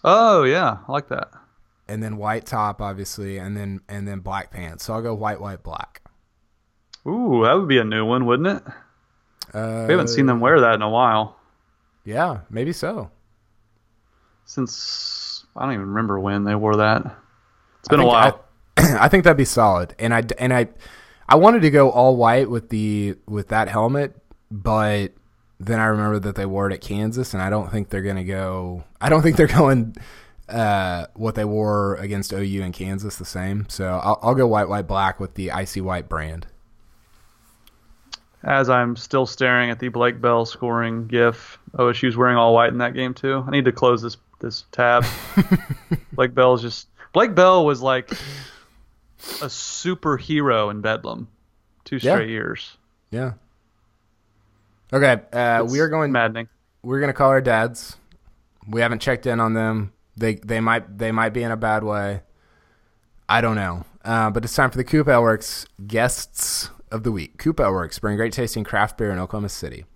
[0.04, 1.30] Oh yeah, I like that.
[1.88, 4.84] and then white top, obviously, and then and then black pants.
[4.84, 6.02] So I'll go white, white, black.
[7.06, 8.62] Ooh, that would be a new one, wouldn't it?
[9.54, 11.36] Uh, We haven't seen them wear that in a while.
[12.04, 13.10] Yeah, maybe so.
[14.46, 17.02] Since I don't even remember when they wore that.
[17.80, 18.43] It's been a while.
[19.00, 20.68] I, think that'd be solid, and I and I,
[21.28, 24.16] I wanted to go all white with the with that helmet,
[24.50, 25.12] but
[25.60, 28.24] then I remember that they wore it at Kansas, and I don't think they're gonna
[28.24, 28.84] go.
[29.00, 29.96] I don't think they're going
[30.48, 33.66] uh, what they wore against OU and Kansas the same.
[33.68, 36.46] So I'll, I'll go white, white, black with the icy white brand.
[38.42, 42.78] As I'm still staring at the Blake Bell scoring GIF, OSU's wearing all white in
[42.78, 43.42] that game too.
[43.46, 45.06] I need to close this this tab.
[46.12, 48.10] Blake Bell's just Blake Bell was like
[49.42, 51.28] a superhero in Bedlam,
[51.84, 52.14] two Yeah.
[52.14, 52.76] straight years.
[53.10, 53.32] Yeah.
[54.92, 56.12] Okay, uh, we are going.
[56.12, 56.48] maddening.
[56.82, 57.96] we're gonna call our dads.
[58.68, 59.92] We haven't checked in on them.
[60.16, 62.22] They they might they might be in a bad way.
[63.28, 63.84] I don't know.
[64.04, 67.38] Uh, but it's time for the Coop Works guests of the week.
[67.38, 69.86] Coop Works bring great tasting craft beer in Oklahoma City.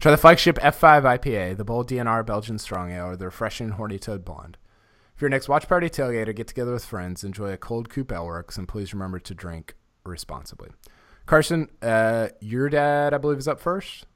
[0.00, 3.98] Try the flagship F5 IPA, the bold DNR Belgian Strong Ale, or the refreshing Horny
[3.98, 4.56] Toad Blonde.
[5.18, 8.12] For your next watch party, tailgate, or get together with friends, enjoy a cold Coop
[8.12, 10.68] Works, and please remember to drink responsibly.
[11.26, 14.06] Carson, uh, your dad, I believe, is up first.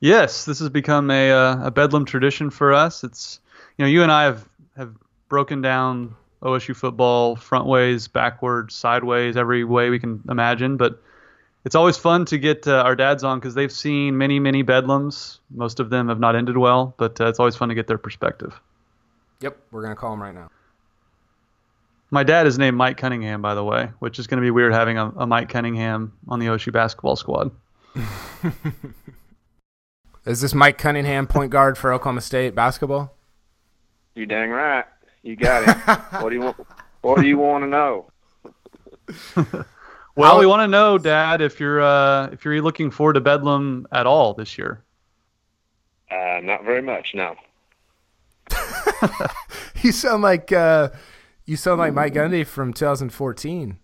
[0.00, 3.04] Yes, this has become a uh, a Bedlam tradition for us.
[3.04, 3.38] It's
[3.76, 4.96] you know you and I have have
[5.28, 10.76] broken down OSU football front ways, backwards, sideways, every way we can imagine.
[10.76, 11.00] But
[11.64, 15.38] it's always fun to get uh, our dads on because they've seen many, many bedlams.
[15.54, 17.96] Most of them have not ended well, but uh, it's always fun to get their
[17.96, 18.60] perspective.
[19.40, 20.50] Yep, we're gonna call him right now.
[22.10, 24.72] My dad is named Mike Cunningham, by the way, which is going to be weird
[24.72, 27.50] having a, a Mike Cunningham on the OSU basketball squad.
[30.24, 33.14] is this Mike Cunningham point guard for Oklahoma State basketball?
[34.14, 34.86] You dang right.
[35.22, 35.76] You got it.
[36.22, 36.56] what do you want?
[37.02, 38.10] What do you want to know?
[40.16, 43.20] well, How, we want to know, Dad, if you're uh, if you're looking forward to
[43.20, 44.82] Bedlam at all this year.
[46.10, 47.36] Uh, not very much, no.
[49.82, 50.90] you sound like uh,
[51.44, 53.78] you sound like Mike Gundy from 2014.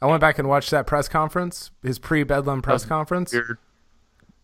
[0.00, 3.32] I went back and watched that press conference, his pre-Bedlam press conference.
[3.32, 3.58] Weird.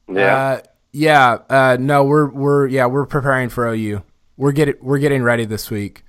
[0.09, 0.61] Yeah, uh,
[0.92, 1.38] yeah.
[1.48, 4.02] Uh, no, we're we're yeah we're preparing for OU.
[4.37, 6.04] We're getting we're getting ready this week.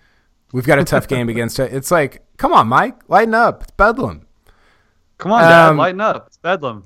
[0.51, 1.73] We've got a tough game against it.
[1.73, 3.63] It's like, come on, Mike, lighten up.
[3.63, 4.25] It's Bedlam.
[5.17, 6.27] Come on, Dad, um, lighten up.
[6.27, 6.85] It's Bedlam.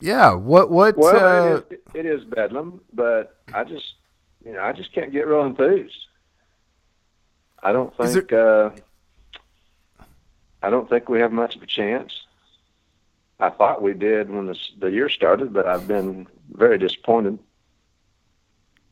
[0.00, 0.34] Yeah.
[0.34, 0.70] What?
[0.70, 0.96] What?
[0.96, 3.84] Well, uh, it, is, it is Bedlam, but I just,
[4.44, 5.94] you know, I just can't get real enthused.
[7.62, 8.66] I don't think there...
[8.66, 8.70] uh,
[10.62, 12.12] I don't think we have much of a chance.
[13.40, 17.38] I thought we did when this, the year started, but I've been very disappointed.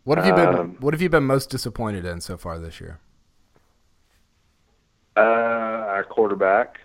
[0.05, 2.81] What have you been um, What have you been most disappointed in so far this
[2.81, 3.01] year?
[5.17, 6.79] Uh, our quarterback.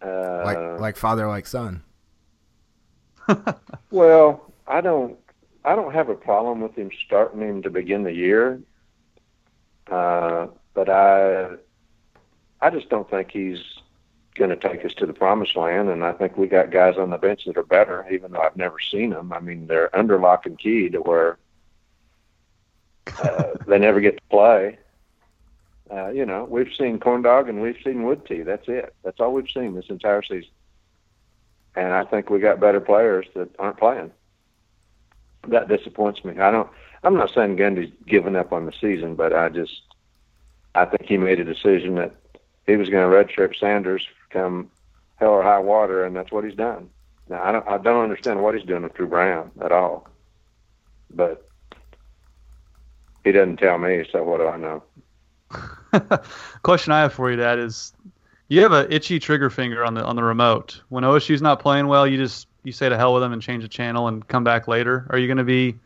[0.00, 1.82] Uh, like like father, like son.
[3.90, 5.18] well, I don't
[5.66, 8.60] I don't have a problem with him starting him to begin the year.
[9.90, 11.56] Uh, but I,
[12.60, 13.62] I just don't think he's
[14.34, 15.88] going to take us to the promised land.
[15.88, 18.56] And I think we got guys on the bench that are better, even though I've
[18.56, 19.32] never seen them.
[19.32, 21.38] I mean, they're under lock and key to where
[23.18, 24.78] uh, they never get to play.
[25.90, 28.44] Uh, you know, we've seen corn dog and we've seen Wudtee.
[28.44, 28.94] That's it.
[29.02, 30.50] That's all we've seen this entire season.
[31.74, 34.10] And I think we got better players that aren't playing.
[35.46, 36.38] That disappoints me.
[36.38, 36.68] I don't.
[37.04, 39.82] I'm not saying Gundy's given up on the season, but I just
[40.74, 42.14] I think he made a decision that
[42.66, 44.70] he was going to redshirt Sanders come
[45.16, 46.90] hell or high water, and that's what he's done.
[47.28, 50.08] Now I don't I don't understand what he's doing with Dru Brown at all,
[51.10, 51.48] but
[53.24, 54.82] he doesn't tell me, so what do I know?
[56.62, 57.92] Question I have for you, Dad, is
[58.48, 60.80] you have an itchy trigger finger on the on the remote.
[60.88, 63.62] When OSU's not playing well, you just you say to hell with them and change
[63.62, 65.06] the channel and come back later.
[65.10, 65.76] Are you going to be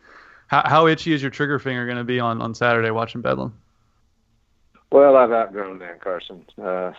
[0.53, 3.55] how, how itchy is your trigger finger going to be on, on Saturday watching Bedlam?
[4.93, 6.45] Well, I've outgrown that, Carson.
[6.63, 6.93] Uh,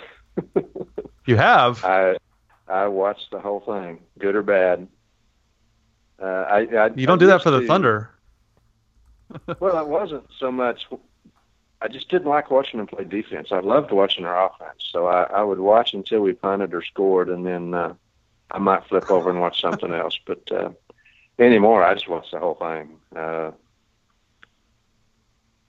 [1.27, 1.85] you have?
[1.85, 2.17] I
[2.67, 4.87] I watched the whole thing, good or bad.
[6.19, 8.09] Uh, I, I, you don't I do that for the Thunder.
[9.59, 10.87] well, it wasn't so much.
[11.81, 13.49] I just didn't like watching them play defense.
[13.51, 14.89] I loved watching their offense.
[14.91, 17.93] So I, I would watch until we punted or scored, and then uh,
[18.49, 20.17] I might flip over and watch something else.
[20.25, 20.69] But uh,
[21.39, 21.83] anymore.
[21.83, 22.97] I just watch the whole thing.
[23.15, 23.51] Uh,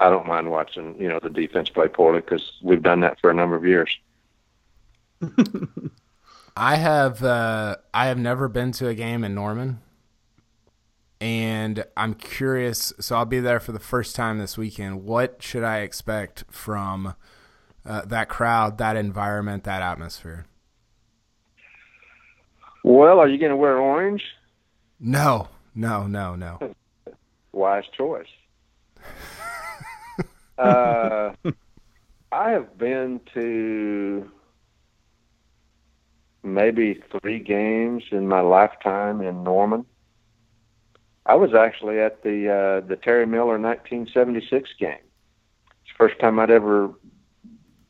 [0.00, 3.30] I don't mind watching, you know, the defense play poorly because we've done that for
[3.30, 3.96] a number of years.
[6.56, 9.80] I have uh, I have never been to a game in Norman,
[11.20, 12.92] and I'm curious.
[13.00, 15.04] So I'll be there for the first time this weekend.
[15.04, 17.14] What should I expect from
[17.84, 20.46] uh, that crowd, that environment, that atmosphere?
[22.84, 24.22] Well, are you going to wear orange?
[25.00, 26.74] No, no, no, no.
[27.52, 28.26] Wise choice.
[30.58, 31.32] uh,
[32.32, 34.30] I have been to
[36.42, 39.86] maybe three games in my lifetime in Norman.
[41.26, 44.90] I was actually at the uh, the Terry Miller 1976 game.
[44.90, 46.90] It's the first time I'd ever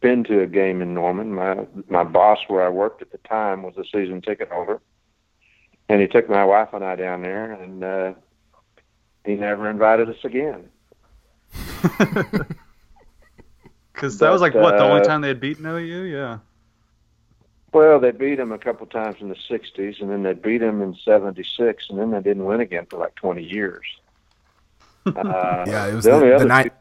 [0.01, 1.35] been to a game in Norman.
[1.35, 4.81] My my boss, where I worked at the time, was a season ticket holder,
[5.89, 8.15] and he took my wife and I down there, and uh,
[9.25, 10.69] he never invited us again.
[13.95, 16.39] Because that was like what the only uh, time they had beaten OU, yeah.
[17.73, 20.83] Well, they beat them a couple times in the '60s, and then they beat them
[20.83, 23.85] in '76, and then they didn't win again for like 20 years.
[25.07, 26.73] Uh, yeah, it was the, the, the night.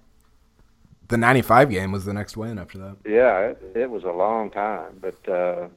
[1.09, 2.95] The '95 game was the next win after that.
[3.05, 5.67] Yeah, it, it was a long time, but uh,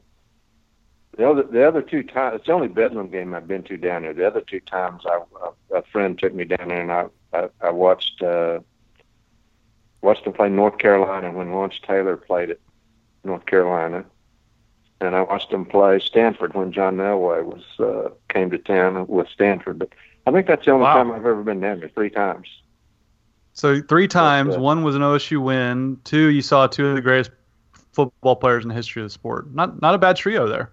[1.17, 4.03] the other the other two times, it's the only Bedlam game I've been to down
[4.03, 4.13] there.
[4.13, 5.19] The other two times, I,
[5.71, 8.59] a, a friend took me down there, and I I, I watched uh,
[10.01, 12.59] watched them play North Carolina when Lawrence Taylor played at
[13.23, 14.05] North Carolina,
[15.01, 19.27] and I watched them play Stanford when John Elway was uh, came to town with
[19.29, 19.79] Stanford.
[19.79, 19.89] But
[20.27, 20.97] I think that's the only wow.
[20.97, 21.89] time I've ever been down there.
[21.89, 22.47] Three times.
[23.53, 24.49] So three times.
[24.49, 25.99] But, uh, one was an OSU win.
[26.03, 27.31] Two, you saw two of the greatest
[27.91, 29.51] football players in the history of the sport.
[29.51, 30.71] Not not a bad trio there.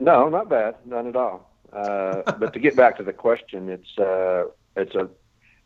[0.00, 1.48] No, not bad, none at all.
[1.72, 5.08] Uh, but to get back to the question, it's uh, it's a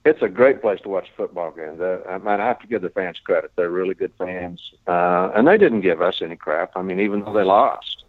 [0.05, 1.81] it's a great place to watch football games.
[1.81, 5.31] Uh, I mean, I have to give the fans credit; they're really good fans, uh,
[5.35, 6.73] and they didn't give us any crap.
[6.77, 8.05] I mean, even though they lost,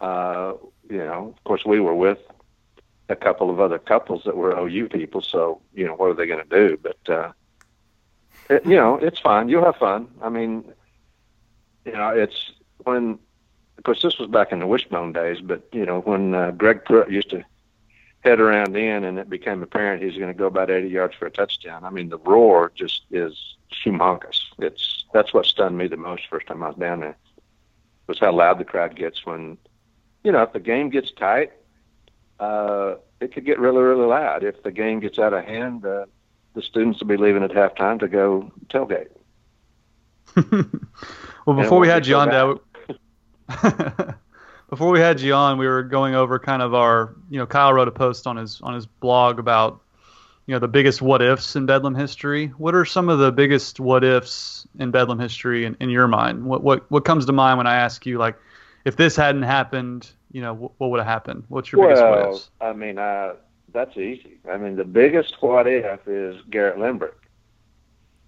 [0.00, 0.54] uh,
[0.90, 2.18] you know, of course, we were with
[3.08, 6.26] a couple of other couples that were OU people, so you know, what are they
[6.26, 6.78] going to do?
[6.82, 7.32] But uh,
[8.50, 9.48] it, you know, it's fine.
[9.48, 10.08] You'll have fun.
[10.20, 10.64] I mean,
[11.84, 12.52] you know, it's
[12.84, 13.18] when,
[13.80, 16.84] of course, this was back in the wishbone days, but you know, when uh, Greg
[16.84, 17.42] Pruitt used to
[18.20, 21.24] head around in, and it became apparent he's going to go about 80 yards for
[21.24, 21.82] a touchdown.
[21.82, 24.42] I mean, the roar just is humongous.
[24.58, 27.16] It's that's what stunned me the most first time I was down there
[28.06, 29.56] was how loud the crowd gets when,
[30.24, 31.52] you know, if the game gets tight,
[32.38, 34.44] uh, it could get really, really loud.
[34.44, 36.04] If the game gets out of hand, uh,
[36.52, 39.08] the students will be leaving at halftime to go tailgate.
[41.46, 42.58] well, before we had you on, Dad,
[44.70, 47.72] before we had you on, we were going over kind of our, you know, Kyle
[47.72, 49.80] wrote a post on his on his blog about,
[50.46, 52.48] you know, the biggest what ifs in Bedlam history.
[52.58, 56.44] What are some of the biggest what ifs in Bedlam history in, in your mind?
[56.44, 58.36] What what what comes to mind when I ask you like,
[58.84, 61.44] if this hadn't happened, you know, what, what would have happened?
[61.48, 62.50] What's your well, biggest what ifs?
[62.60, 63.34] I mean, uh,
[63.72, 64.38] that's easy.
[64.50, 67.14] I mean, the biggest what if is Garrett Limbrick.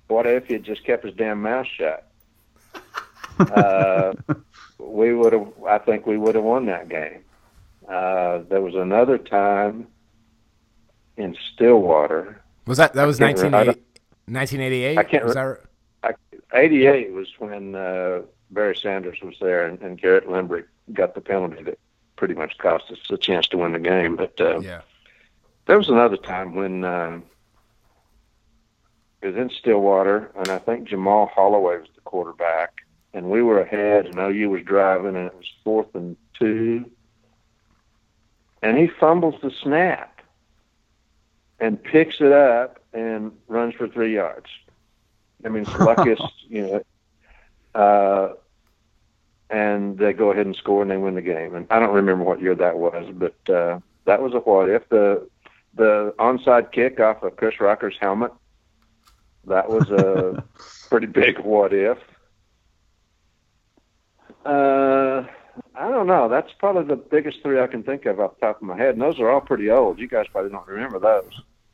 [0.09, 2.09] What if he just kept his damn mouth shut?
[3.39, 4.13] uh,
[4.89, 5.49] we would have.
[5.69, 7.25] I think we would have won that game.
[7.89, 9.87] Uh, there was another time
[11.17, 12.43] in Stillwater.
[12.67, 14.99] Was that that was 1988?
[14.99, 15.25] I can't.
[15.25, 15.61] Was that...
[16.05, 16.15] I,
[16.55, 21.63] 88 was when uh, Barry Sanders was there, and, and Garrett Limbrick got the penalty
[21.63, 21.79] that
[22.17, 24.17] pretty much cost us a chance to win the game.
[24.17, 24.83] But uh, yeah,
[25.67, 27.21] there was another time when uh,
[29.23, 32.82] it was in Stillwater, and I think Jamelle Holieway was the quarterback,
[33.15, 36.91] and we were ahead, and OU was driving, and it was fourth and two,
[38.63, 40.21] and he fumbles the snap
[41.59, 44.49] and picks it up and runs for three yards.
[45.45, 46.83] I mean, it's luckiest, you know.
[47.75, 48.35] Uh,
[49.51, 51.55] and they go ahead and score and they win the game.
[51.55, 54.89] And I don't remember what year that was, but uh, that was a what if.
[54.89, 55.29] The
[55.75, 58.33] the onside kick off of Chris Rocker's helmet.
[59.47, 60.43] That was a
[60.89, 61.99] pretty big what if.
[64.45, 65.25] Uh,
[65.75, 66.29] I don't know.
[66.29, 68.91] That's probably the biggest three I can think of off the top of my head,
[68.91, 69.99] and those are all pretty old.
[69.99, 71.31] You guys probably don't remember those.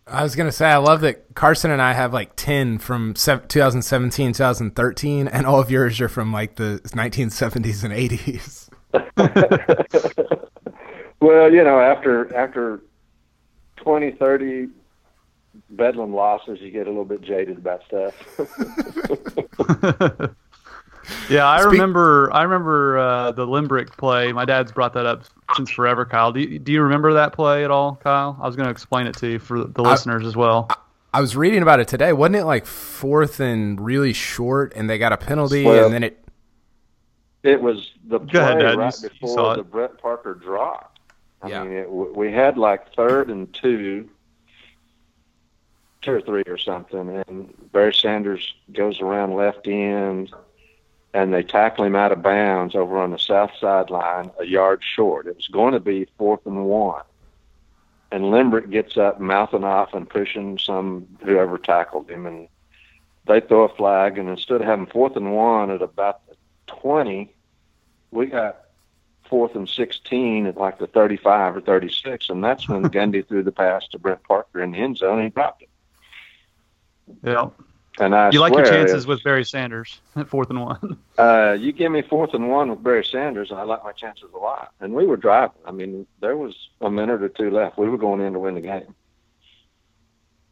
[0.07, 4.33] I was gonna say I love that Carson and I have like ten from 2017,
[4.33, 8.71] 2013, and all of yours are from like the 1970s and 80s.
[11.21, 12.81] well, you know, after after
[13.77, 14.69] 20, 30
[15.71, 18.15] Bedlam losses, you get a little bit jaded about stuff.
[21.31, 22.33] yeah, I Speak- remember.
[22.33, 24.33] I remember uh, the Limbrick play.
[24.33, 25.25] My dad's brought that up
[25.57, 26.05] since forever.
[26.05, 28.39] Kyle, do you, do you remember that play at all, Kyle?
[28.41, 30.67] I was going to explain it to you for the listeners as well.
[30.71, 30.77] I,
[31.15, 32.13] I, was reading about it today.
[32.13, 36.05] Wasn't it like fourth and really short, and they got a penalty, well, and then
[36.05, 36.25] it.
[37.43, 40.99] It was the play ahead, right you, before you the Brett Parker drop.
[41.41, 41.63] I yeah.
[41.63, 44.09] mean, it, we had like third and two,
[46.03, 50.33] two or three or something, and Barry Sanders goes around left end,
[51.15, 55.27] and they tackle him out of bounds over on the south sideline, a yard short.
[55.27, 57.05] It was going to be fourth and one,
[58.11, 62.49] and Limbrick gets up, mouthing off and pushing some whoever tackled him, and
[63.27, 67.35] they throw a flag, and instead of having fourth and one at about the twenty,
[68.11, 68.65] we got
[69.29, 73.53] fourth and 16 at like the 35 or 36, and that's when Gundy threw the
[73.53, 75.69] pass to Brent Parker in the end zone and he dropped it.
[77.23, 77.49] Yeah.
[78.01, 80.99] And I you like your chances if, with Barry Sanders at fourth and one.
[81.19, 84.31] Uh, you give me fourth and one with Barry Sanders, and I like my chances
[84.33, 84.73] a lot.
[84.79, 85.59] And we were driving.
[85.65, 87.77] I mean, there was a minute or two left.
[87.77, 88.95] We were going in to win the game.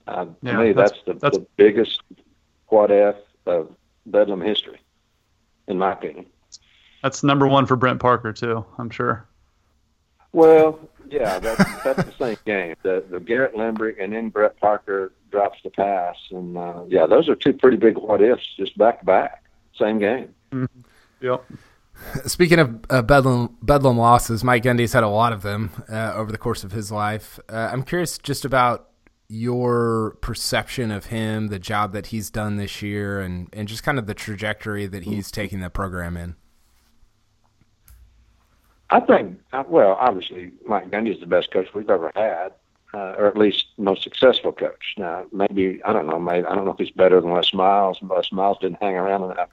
[0.09, 2.03] Uh, yeah, to me, that's, that's, the, that's the biggest
[2.67, 3.15] what if
[3.47, 3.73] of
[4.07, 4.81] Bedlam history,
[5.69, 6.27] in my opinion.
[7.01, 8.67] That's number one for Brent Parker too.
[8.79, 9.29] I'm sure.
[10.33, 12.75] Well, yeah, that's that's the same game.
[12.83, 17.29] The the Garrett Limbrick and then Brett Parker drops the pass, and uh, yeah, those
[17.29, 19.45] are two pretty big what ifs just back to back,
[19.79, 20.35] same game.
[20.53, 20.81] Mm-hmm.
[21.21, 21.45] Yep.
[22.27, 26.31] Speaking of uh, Bedlam, Bedlam losses, Mike Gundy's had a lot of them uh, over
[26.31, 27.41] the course of his life.
[27.49, 28.91] Uh, I'm curious just about
[29.29, 33.99] your perception of him, the job that he's done this year, and, and just kind
[33.99, 36.37] of the trajectory that he's taking the program in.
[38.91, 42.53] I think, well, obviously, Mike Gundy is the best coach we've ever had,
[42.95, 44.95] uh, or at least most successful coach.
[44.97, 46.21] Now, maybe I don't know.
[46.21, 47.99] Maybe I don't know if he's better than Les Miles.
[48.01, 49.51] Les Miles didn't hang around enough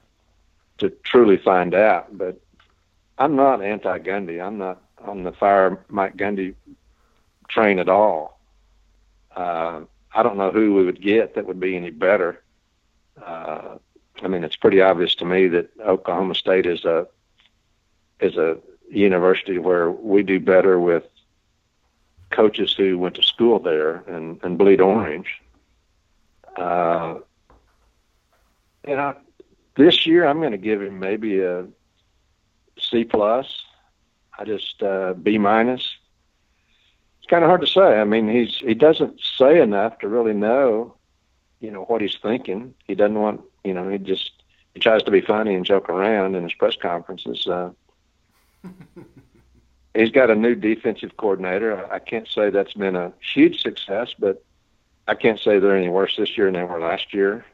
[0.78, 2.16] to truly find out.
[2.16, 2.40] But
[3.18, 4.40] I'm not anti-Gundy.
[4.40, 4.80] I'm not.
[5.04, 6.54] on the fire Mike Gundy
[7.48, 8.40] train at all.
[9.36, 9.80] Uh,
[10.14, 12.42] I don't know who we would get that would be any better.
[13.20, 13.78] Uh,
[14.22, 17.08] I mean, it's pretty obvious to me that Oklahoma State is a
[18.20, 18.58] is a
[18.94, 21.04] university where we do better with
[22.30, 25.40] coaches who went to school there and, and bleed orange.
[26.56, 27.18] Uh,
[28.86, 29.16] you know,
[29.76, 31.66] this year I'm going to give him maybe a
[32.78, 33.46] C plus.
[34.38, 35.96] I just uh, B minus.
[37.18, 38.00] It's kind of hard to say.
[38.00, 40.96] I mean, he's he doesn't say enough to really know,
[41.60, 42.74] you know, what he's thinking.
[42.86, 44.42] He doesn't want, you know, he just
[44.74, 47.46] he tries to be funny and joke around in his press conferences.
[47.46, 47.70] Uh,
[49.94, 51.90] he's got a new defensive coordinator.
[51.92, 54.44] I can't say that's been a huge success, but
[55.06, 57.44] I can't say they're any worse this year than they were last year.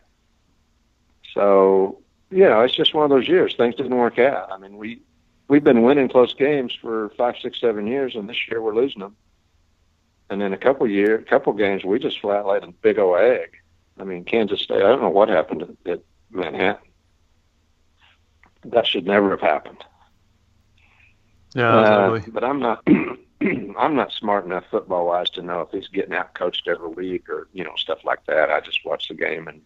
[1.34, 2.00] So,
[2.30, 3.54] you know, it's just one of those years.
[3.56, 4.52] Things didn't work out.
[4.52, 5.02] I mean, we
[5.48, 9.00] we've been winning close games for five, six, seven years, and this year we're losing
[9.00, 9.16] them.
[10.28, 13.56] And then a couple year, couple games, we just flat laid a big old egg.
[13.98, 14.76] I mean, Kansas State.
[14.76, 16.88] I don't know what happened at, at Manhattan.
[18.64, 19.84] That should never have happened.
[21.54, 22.86] Yeah, uh, but I'm not.
[23.42, 27.28] I'm not smart enough football wise to know if he's getting out coached every week
[27.28, 28.50] or you know stuff like that.
[28.50, 29.62] I just watch the game and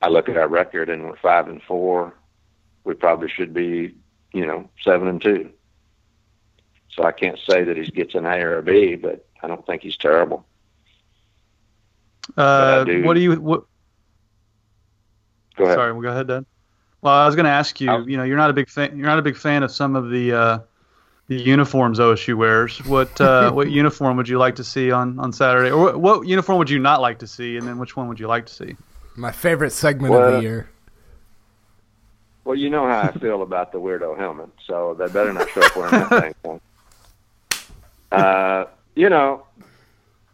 [0.00, 2.14] I look at our record and we're five and four.
[2.84, 3.94] We probably should be
[4.32, 5.50] you know seven and two.
[6.90, 9.66] So I can't say that he gets an A or a B, but I don't
[9.66, 10.46] think he's terrible.
[12.36, 13.64] Uh, what do you what?
[15.56, 15.76] Go ahead.
[15.76, 16.46] Sorry, we'll go ahead, Dan.
[17.02, 18.04] Well, I was going to ask you.
[18.06, 18.96] you know, you're not a big fan.
[18.96, 20.58] You're not a big fan of some of the uh,
[21.28, 22.78] the uniforms OSU wears.
[22.84, 26.26] What uh, what uniform would you like to see on, on Saturday, or what, what,
[26.26, 28.52] uniform would you not like to see, and then which one would you like to
[28.52, 28.76] see?
[29.16, 30.70] My favorite segment well, of the year.
[32.44, 35.62] Well, you know how I feel about the weirdo helmet, so they better not show
[35.62, 36.60] up wearing that thing.
[38.12, 39.44] Uh, you know,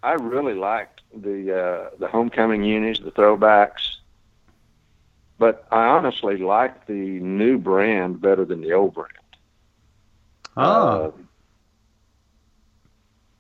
[0.02, 3.96] I really liked the uh, the homecoming unis, the throwbacks,
[5.38, 9.21] but I honestly like the new brand better than the old brand.
[10.56, 10.62] Oh.
[10.64, 11.10] Uh,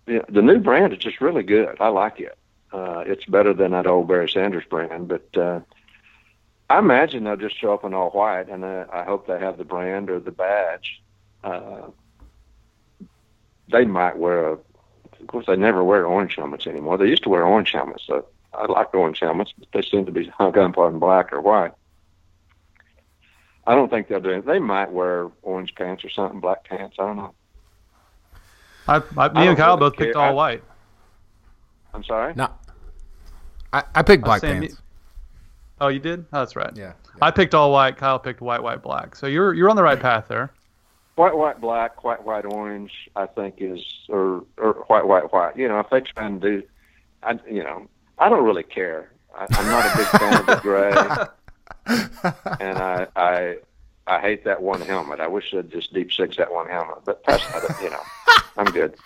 [0.06, 1.76] yeah, the new brand is just really good.
[1.80, 2.36] I like it.
[2.72, 5.60] Uh, it's better than that old Barry Sanders brand, but uh,
[6.70, 9.58] I imagine they'll just show up in all white, and uh, I hope they have
[9.58, 11.02] the brand or the badge.
[11.44, 11.88] Uh,
[13.70, 14.52] they might wear a.
[14.52, 16.98] Of course, they never wear orange helmets anymore.
[16.98, 18.04] They used to wear orange helmets.
[18.06, 21.40] So I like orange helmets, but they seem to be hung up on black or
[21.40, 21.72] white.
[23.66, 24.46] I don't think they'll do it.
[24.46, 26.96] They might wear orange pants or something, black pants.
[26.98, 27.34] I don't know.
[28.88, 30.06] I, I me I and Kyle really both care.
[30.06, 30.64] picked all I, white.
[31.94, 32.34] I'm sorry.
[32.34, 32.48] No,
[33.72, 34.80] I, I picked uh, black pants.
[35.80, 36.20] oh, you did?
[36.32, 36.72] Oh, that's right.
[36.74, 37.96] Yeah, yeah, I picked all white.
[37.96, 39.14] Kyle picked white, white, black.
[39.14, 40.52] So you're you're on the right path there.
[41.14, 42.90] White, white, black, white, white, orange.
[43.14, 45.56] I think is or or white, white, white.
[45.56, 46.64] You know, if they try and do,
[47.22, 47.86] I you know,
[48.18, 49.12] I don't really care.
[49.36, 51.26] I, I'm not a big fan of the gray.
[51.86, 53.56] and I, I
[54.06, 55.20] I hate that one helmet.
[55.20, 56.98] I wish they'd just deep six that one helmet.
[57.04, 58.02] But past that, you know,
[58.56, 58.96] I'm good.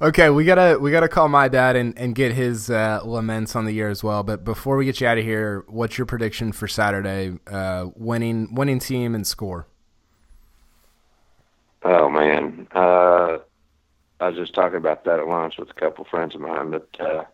[0.00, 3.66] okay, we gotta we gotta call my dad and, and get his uh, laments on
[3.66, 4.22] the year as well.
[4.22, 7.38] But before we get you out of here, what's your prediction for Saturday?
[7.46, 9.66] Uh, winning winning team and score.
[11.82, 13.38] Oh man, uh,
[14.18, 16.70] I was just talking about that at lunch with a couple of friends of mine,
[16.70, 17.24] but uh,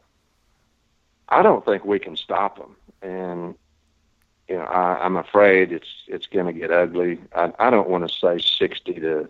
[1.28, 3.55] I don't think we can stop them and
[4.48, 7.18] you know I, I'm afraid it's it's going to get ugly.
[7.34, 9.28] I, I don't want to say sixty to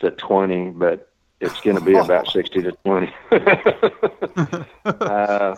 [0.00, 1.10] to twenty, but
[1.40, 3.12] it's going to be about sixty to twenty.
[4.84, 5.54] uh,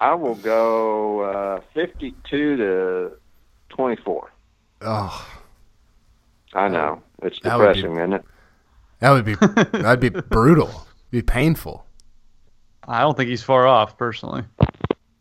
[0.00, 3.12] I will go uh, fifty-two to
[3.68, 4.32] twenty-four.
[4.82, 5.28] Oh,
[6.54, 8.24] I know it's depressing, be, isn't it?
[9.00, 10.68] That would be that'd be brutal.
[10.68, 11.86] It'd be painful.
[12.86, 14.44] I don't think he's far off, personally.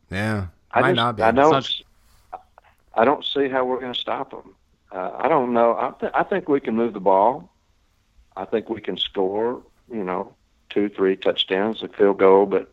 [0.10, 1.24] Yeah, I Might just, not be.
[1.24, 1.84] I don't.
[2.96, 4.56] I don't see how we're going to stop them.
[4.92, 5.74] Uh, I don't know.
[5.74, 7.50] I, th- I think we can move the ball.
[8.36, 9.62] I think we can score.
[9.92, 10.36] You know,
[10.70, 12.72] two, three touchdowns, a field goal, but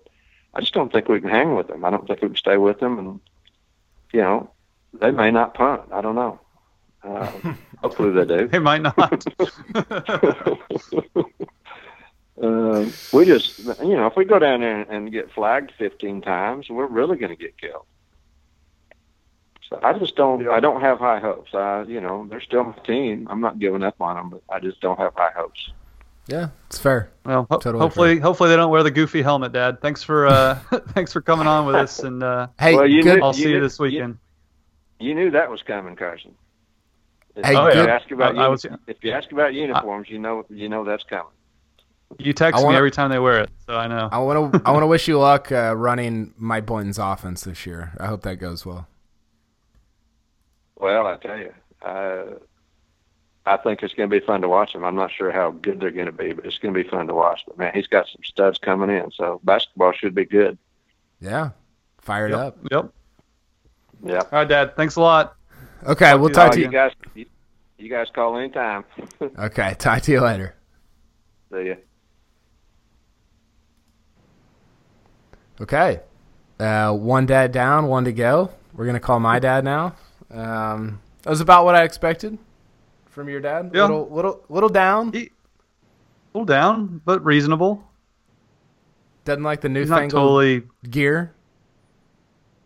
[0.54, 1.84] I just don't think we can hang with them.
[1.84, 3.20] I don't think we can stay with them, and
[4.12, 4.50] you know,
[4.92, 5.82] they may not punt.
[5.92, 6.40] I don't know.
[7.02, 7.30] Uh,
[7.82, 8.48] hopefully they do.
[8.48, 9.24] They might not.
[12.42, 16.68] uh, we just, you know, if we go down there and get flagged 15 times,
[16.68, 17.86] we're really going to get killed.
[19.68, 20.50] So I just don't, yeah.
[20.50, 21.54] I don't have high hopes.
[21.54, 23.26] I, you know, they're still my team.
[23.30, 25.70] I'm not giving up on them, but I just don't have high hopes.
[26.28, 27.10] Yeah, it's fair.
[27.24, 28.22] Well, ho- totally hopefully, fair.
[28.22, 29.80] hopefully they don't wear the goofy helmet, Dad.
[29.80, 30.54] Thanks for, uh,
[30.88, 33.44] thanks for coming on with us, and uh, hey, well, you good, I'll you see
[33.46, 34.18] knew, you this weekend.
[34.98, 36.34] You, you knew that was coming, Carson.
[37.36, 37.82] Hey, oh, if, yeah.
[37.82, 40.84] you ask about I- I was- if you ask about uniforms, you know you know
[40.84, 41.32] that's coming.
[42.18, 44.08] You text wanna- me every time they wear it, so I know.
[44.10, 47.66] I want to I want to wish you luck uh, running Mike Boynton's offense this
[47.66, 47.92] year.
[47.98, 48.86] I hope that goes well.
[50.76, 51.52] Well, I tell you,
[51.82, 52.24] uh,
[53.46, 54.84] I think it's going to be fun to watch them.
[54.84, 57.06] I'm not sure how good they're going to be, but it's going to be fun
[57.06, 57.42] to watch.
[57.46, 60.58] But man, he's got some studs coming in, so basketball should be good.
[61.20, 61.50] Yeah,
[61.98, 62.38] fired Yep.
[62.40, 62.58] up.
[62.70, 62.92] Yep.
[64.04, 64.18] Yeah.
[64.20, 64.76] All right, Dad.
[64.76, 65.36] Thanks a lot.
[65.86, 66.70] Okay, we'll you talk to you you.
[66.72, 67.26] guys, you,
[67.78, 68.84] you guys call anytime.
[69.38, 70.54] Okay, talk to you later.
[71.52, 71.74] See ya.
[75.60, 76.00] Okay,
[76.60, 78.50] uh, one dad down, one to go.
[78.74, 79.94] We're gonna call my dad now.
[80.30, 82.38] Um, that was about what I expected
[83.06, 83.70] from your dad.
[83.74, 83.82] Yeah.
[83.82, 85.12] Little, little, little down.
[85.12, 85.30] He,
[86.34, 87.82] little down, but reasonable.
[89.24, 90.62] Doesn't like the newfangled totally.
[90.88, 91.34] gear.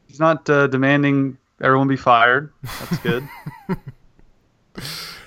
[0.06, 2.52] He's not uh, demanding everyone be fired.
[2.62, 3.28] That's good.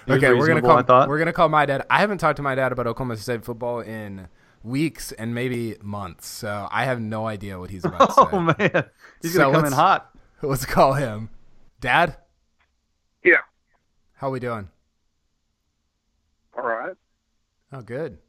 [0.10, 1.08] Okay, we're gonna call.
[1.08, 1.86] We're gonna call my dad.
[1.90, 4.28] I haven't talked to my dad about Oklahoma State football in
[4.64, 8.22] weeks and maybe months, so I have no idea what he's about to say.
[8.32, 8.86] Oh man,
[9.22, 10.10] he's So gonna come in hot.
[10.42, 11.30] Let's call him.
[11.80, 12.18] Dad,
[13.24, 13.42] Yeah.
[14.16, 14.70] how are we doing?
[16.58, 16.96] All right.
[17.72, 18.20] Oh, good.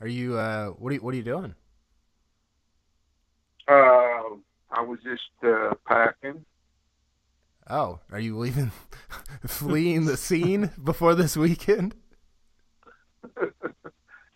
[0.00, 0.36] Are you?
[0.36, 1.00] Uh, what are you?
[1.00, 1.54] What are you doing?
[3.68, 4.36] Uh,
[4.70, 6.44] I was just uh, packing.
[7.70, 8.72] Oh, are you leaving,
[9.46, 11.94] fleeing the scene before this weekend?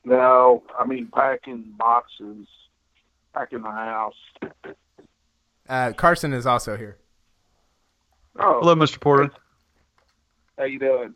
[0.06, 2.46] No, I mean packing boxes,
[3.34, 4.14] packing the house.
[5.68, 6.96] Uh, Carson is also here.
[8.38, 9.00] Oh, Hello, Mr.
[9.00, 9.32] Porter.
[10.56, 11.14] how you doing?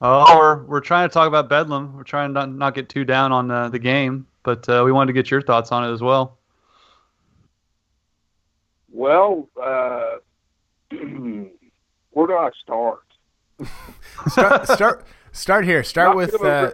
[0.00, 1.96] Oh, we're we're trying to talk about Bedlam.
[1.96, 4.92] We're trying to not, not get too down on uh, the game, but uh, we
[4.92, 6.38] wanted to get your thoughts on it as well.
[8.92, 10.18] Well, uh,
[12.10, 13.00] where do I start?
[14.28, 15.06] Start, start,
[15.36, 15.82] start here.
[15.84, 16.40] Start with.
[16.42, 16.72] Uh,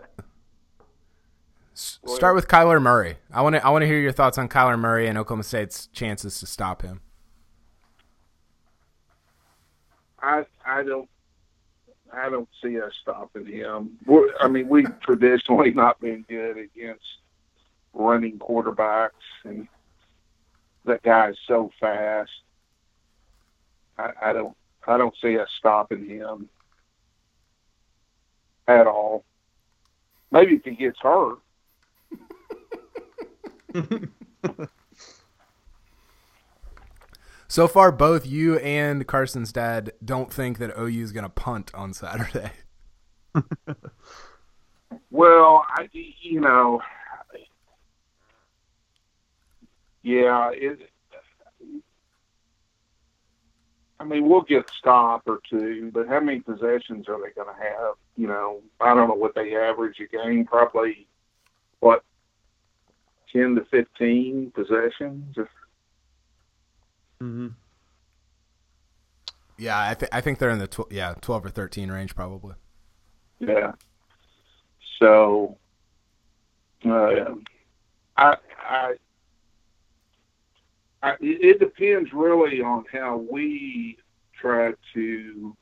[1.74, 3.16] start with Kyler Murray.
[3.32, 3.66] I want to.
[3.66, 6.82] I want to hear your thoughts on Kyler Murray and Oklahoma State's chances to stop
[6.82, 7.00] him.
[10.20, 11.08] I I don't
[12.12, 13.98] I don't see us stopping him.
[14.06, 17.04] We're, I mean, we've traditionally not been good against
[17.94, 19.10] running quarterbacks,
[19.44, 19.66] and
[20.84, 22.30] that guy's so fast.
[23.98, 24.56] I, I don't
[24.86, 26.48] I don't see us stopping him
[28.68, 29.24] at all.
[30.30, 31.38] Maybe if he gets hurt.
[37.48, 41.70] So far, both you and Carson's dad don't think that OU is going to punt
[41.74, 42.52] on Saturday.
[45.10, 46.80] Well, I, you know,
[50.02, 50.90] yeah, it.
[54.02, 57.46] I mean, we'll get a stop or two, but how many possessions are they going
[57.46, 57.94] to have?
[58.16, 60.44] You know, I don't know what they average a game.
[60.44, 61.06] Probably
[61.78, 62.02] what
[63.32, 65.36] ten to fifteen possessions.
[67.20, 67.48] hmm
[69.56, 72.56] Yeah, I, th- I think they're in the tw- yeah twelve or thirteen range probably.
[73.38, 73.72] Yeah.
[74.98, 75.58] So,
[76.84, 77.34] uh,
[78.16, 78.36] I,
[78.68, 78.94] I,
[81.02, 83.98] I, it depends really on how we
[84.40, 85.56] try to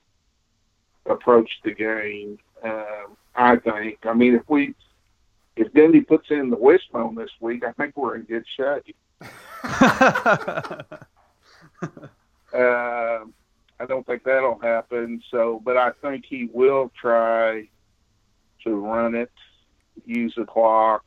[1.07, 2.39] approach the game.
[2.63, 3.99] Um, I think.
[4.05, 4.75] I mean, if we,
[5.57, 8.97] if Dendy puts in the wishbone this week, I think we're in good shape.
[9.23, 10.79] Uh,
[12.53, 15.23] I don't think that'll happen.
[15.31, 17.69] So, but I think he will try
[18.65, 19.33] to run it,
[20.05, 21.03] use the clock,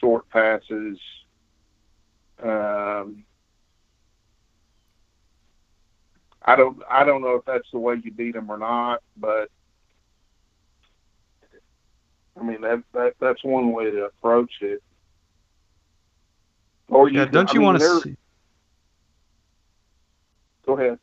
[0.00, 0.98] short passes.
[2.42, 3.24] Um,
[6.44, 6.82] I don't.
[6.90, 9.50] I don't know if that's the way you beat him or not, but
[12.38, 14.82] I mean that, that that's one way to approach it.
[16.88, 18.16] Or yeah, can- don't I you want to see?
[20.66, 20.98] Go ahead.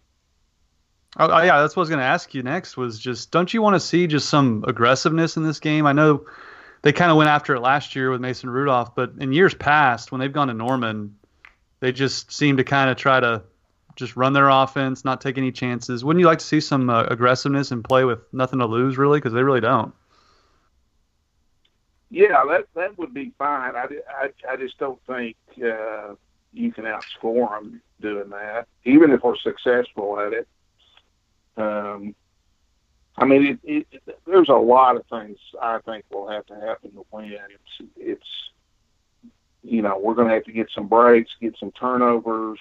[1.17, 2.77] Oh, oh, yeah, that's what I was going to ask you next.
[2.77, 5.85] Was just don't you want to see just some aggressiveness in this game?
[5.85, 6.25] I know
[6.83, 10.11] they kind of went after it last year with Mason Rudolph, but in years past,
[10.11, 11.17] when they've gone to Norman,
[11.79, 13.43] they just seem to kind of try to
[13.95, 16.03] just run their offense, not take any chances.
[16.03, 19.19] Wouldn't you like to see some uh, aggressiveness and play with nothing to lose, really?
[19.19, 19.93] Because they really don't.
[22.09, 23.75] Yeah, that that would be fine.
[23.75, 26.15] I, I, I just don't think uh,
[26.51, 30.47] you can outscore them doing that, even if we're successful at it.
[31.55, 32.13] Um,
[33.17, 36.91] I mean, it, it, there's a lot of things I think will have to happen
[36.91, 37.31] to win.
[37.33, 38.27] It's, it's
[39.63, 42.59] you know, we're going to have to get some breaks, get some turnovers,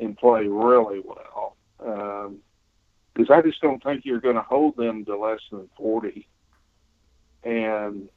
[0.00, 1.56] and play really well.
[1.84, 2.38] Um,
[3.14, 6.26] because I just don't think you're going to hold them to less than 40.
[7.44, 8.08] And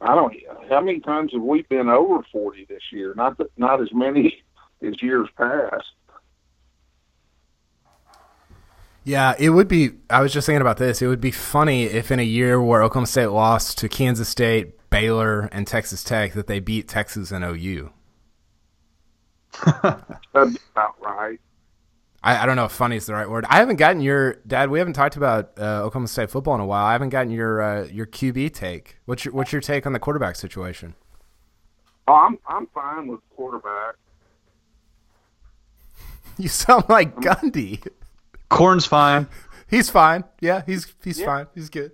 [0.00, 0.34] I don't.
[0.68, 3.14] How many times have we been over 40 this year?
[3.14, 4.42] Not not as many
[4.82, 5.84] as years past.
[9.04, 9.90] Yeah, it would be.
[10.08, 11.02] I was just thinking about this.
[11.02, 14.90] It would be funny if in a year where Oklahoma State lost to Kansas State,
[14.90, 17.92] Baylor, and Texas Tech, that they beat Texas and OU.
[20.32, 21.40] That's about right.
[22.22, 23.46] I, I, don't know if funny is the right word.
[23.48, 24.70] I haven't gotten your dad.
[24.70, 26.84] We haven't talked about uh, Oklahoma State football in a while.
[26.84, 28.98] I haven't gotten your uh, your QB take.
[29.06, 30.94] What's your what's your take on the quarterback situation?
[32.06, 33.94] Oh, I'm I'm fine with quarterback.
[36.38, 37.86] You sound like Gundy.
[38.48, 39.26] Corn's fine.
[39.68, 40.24] He's fine.
[40.40, 41.26] Yeah, he's he's Yeah.
[41.26, 41.46] fine.
[41.54, 41.92] He's good.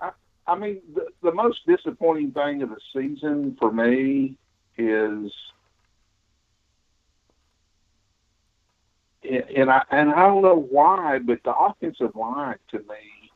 [0.00, 0.10] I,
[0.46, 4.36] I mean, the, the most disappointing thing of the season for me
[4.78, 5.30] is,
[9.56, 13.30] and I and I don't know why, but the offensive line to me.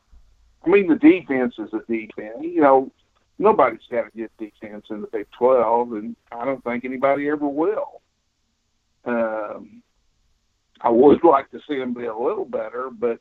[0.65, 2.37] I mean, the defense is a defense.
[2.41, 2.91] You know,
[3.39, 7.47] nobody's got a good defense in the Big Twelve, and I don't think anybody ever
[7.47, 8.01] will.
[9.05, 9.81] Um,
[10.79, 13.19] I would like to see them be a little better, but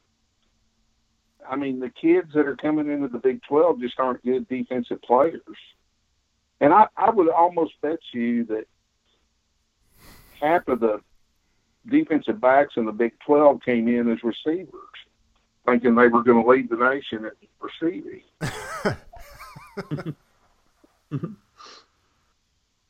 [1.48, 5.00] I mean, the kids that are coming into the Big 12 just aren't good defensive
[5.02, 5.40] players.
[6.60, 8.64] And I, I would almost bet you that
[10.40, 11.00] half of the
[11.88, 14.68] defensive backs in the Big 12 came in as receivers,
[15.66, 18.22] thinking they were going to lead the nation at receiving.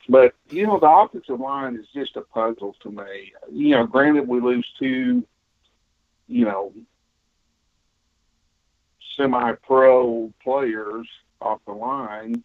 [0.08, 3.32] but, you know, the offensive line is just a puzzle to me.
[3.50, 5.24] You know, granted, we lose two,
[6.26, 6.72] you know,
[9.16, 11.06] semi-pro players
[11.40, 12.42] off the line,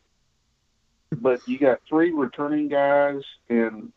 [1.11, 3.91] but you got three returning guys, and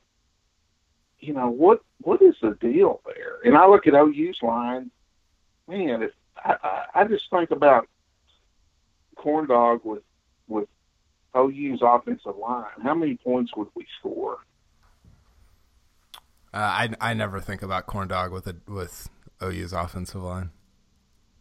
[1.20, 3.38] you know what what is the deal there?
[3.44, 4.90] And I look at OU's line,
[5.66, 6.02] man.
[6.02, 7.88] If I, I, I just think about
[9.16, 10.02] Corndog with
[10.46, 10.68] with
[11.36, 14.38] OU's offensive line, how many points would we score?
[16.54, 19.08] Uh, I I never think about Corndog with a with
[19.42, 20.50] OU's offensive line.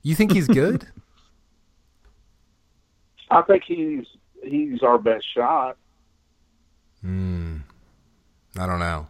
[0.02, 0.88] You think he's good?
[3.30, 4.06] I think he's
[4.44, 5.78] he's our best shot.
[7.02, 7.58] Hmm.
[8.58, 9.08] I don't know.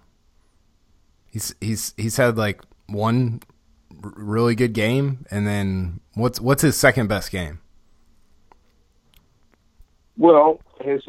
[1.37, 3.41] He's he's he's had like one
[4.03, 7.59] r- really good game, and then what's what's his second best game?
[10.17, 11.01] Well, has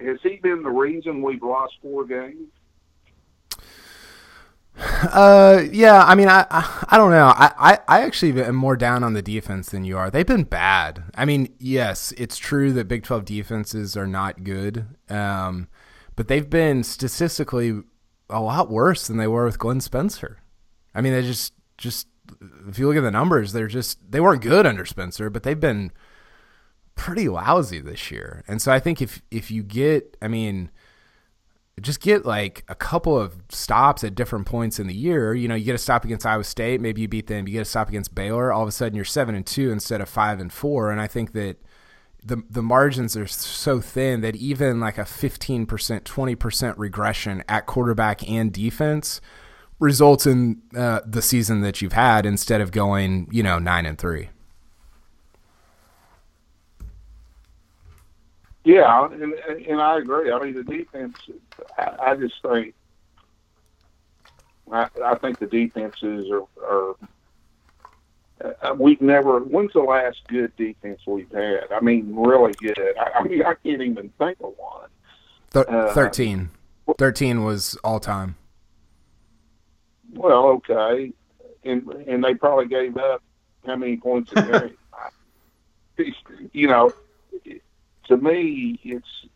[0.00, 2.48] has he been the reason we've lost four games?
[4.76, 6.02] Uh, yeah.
[6.02, 7.26] I mean, I, I, I don't know.
[7.26, 10.10] I, I, I actually am more down on the defense than you are.
[10.10, 11.04] They've been bad.
[11.14, 14.86] I mean, yes, it's true that Big Twelve defenses are not good.
[15.08, 15.68] Um,
[16.16, 17.82] but they've been statistically
[18.30, 20.38] a lot worse than they were with Glenn Spencer.
[20.94, 22.06] I mean, they just, just
[22.68, 25.58] if you look at the numbers, they're just they weren't good under Spencer, but they've
[25.58, 25.92] been
[26.94, 28.44] pretty lousy this year.
[28.46, 30.70] And so I think if if you get, I mean
[31.80, 35.34] just get like a couple of stops at different points in the year.
[35.34, 37.48] You know, you get a stop against Iowa State, maybe you beat them.
[37.48, 40.00] You get a stop against Baylor, all of a sudden you're seven and two instead
[40.00, 40.90] of five and four.
[40.90, 41.56] And I think that
[42.24, 47.44] the the margins are so thin that even like a fifteen percent, twenty percent regression
[47.48, 49.20] at quarterback and defense
[49.78, 53.98] results in uh, the season that you've had instead of going, you know, nine and
[53.98, 54.30] three.
[58.64, 60.32] Yeah, and and I agree.
[60.32, 61.16] I mean, the defense.
[61.76, 62.74] I, I just think.
[64.72, 66.46] I, I think the defenses are.
[66.66, 66.94] are
[68.62, 69.40] uh, we've never.
[69.40, 71.72] When's the last good defense we've had?
[71.72, 72.78] I mean, really good.
[72.98, 74.88] I, I mean, I can't even think of one.
[75.52, 76.50] Th- Uh, 13.
[76.98, 78.36] 13 was all time.
[80.12, 81.12] Well, okay,
[81.64, 83.22] and and they probably gave up
[83.66, 84.42] how many points a
[85.96, 86.14] game?
[86.52, 86.92] you know,
[88.06, 89.26] to me, it's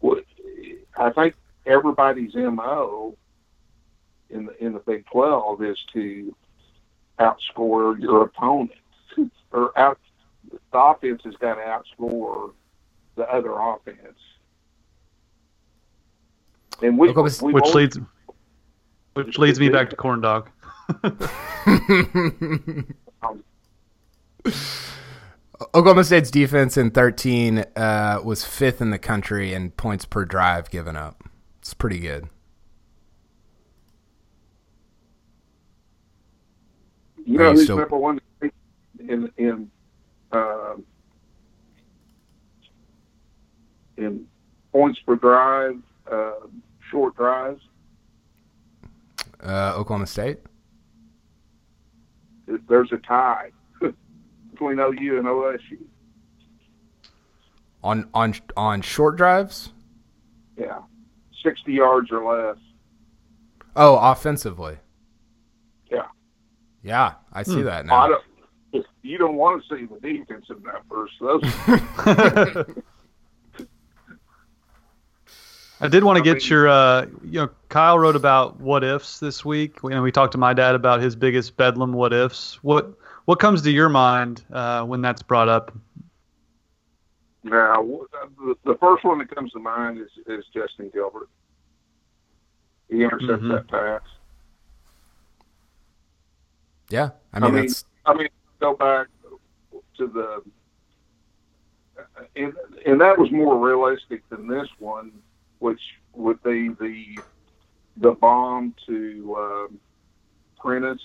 [0.00, 0.24] what
[0.96, 1.34] I think
[1.64, 3.16] everybody's mo
[4.28, 6.34] in the in the Big Twelve is to
[7.20, 8.72] outscore your opponent,
[9.52, 9.98] or out
[10.50, 12.52] the offense has got to outscore
[13.16, 14.18] the other offense.
[16.82, 17.98] And we, Oklahoma- we've which always- leads
[19.14, 20.46] which leads me back to Corndog.
[25.74, 30.70] Oklahoma State's defense in 13 uh, was fifth in the country in points per drive
[30.70, 31.22] given up.
[31.58, 32.28] It's pretty good.
[37.24, 38.20] You know who's still- number one
[38.98, 39.70] in in
[40.32, 40.84] um
[43.96, 44.26] in
[44.72, 45.76] points per drive,
[46.10, 46.32] uh,
[46.90, 47.60] short drives?
[49.42, 50.38] Uh, Oklahoma State.
[52.68, 53.50] there's a tie
[54.50, 55.78] between OU and OSU.
[57.82, 59.72] On on on short drives?
[60.58, 60.80] Yeah,
[61.42, 62.58] sixty yards or less.
[63.76, 64.78] Oh, offensively.
[66.82, 66.90] Yeah.
[67.10, 67.64] Yeah, I see Hmm.
[67.64, 68.08] that I now.
[68.72, 71.10] don't, you don't want to see the defensive numbers.
[71.20, 71.42] Those
[75.82, 78.84] I did want to I get mean- your, uh, you know, Kyle wrote about what
[78.84, 79.78] ifs this week.
[79.82, 82.62] You know, we talked to my dad about his biggest bedlam what ifs.
[82.62, 82.92] What
[83.24, 85.72] what comes to your mind uh, when that's brought up?
[87.42, 87.82] now
[88.38, 91.28] the, the first one that comes to mind is, is Justin Gilbert.
[92.90, 93.52] He intercepts Mhm.
[93.54, 94.02] that pass.
[96.90, 98.28] Yeah, I I mean, mean, that's I mean,
[98.60, 99.08] go back
[99.98, 100.42] to the,
[102.36, 102.54] and,
[102.86, 105.12] and that was more realistic than this one,
[105.58, 105.80] which
[106.14, 107.22] would be the
[107.96, 109.80] the bomb to um,
[110.58, 111.02] Prentice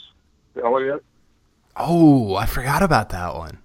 [0.63, 1.03] Elliott.
[1.77, 3.59] oh, I forgot about that one.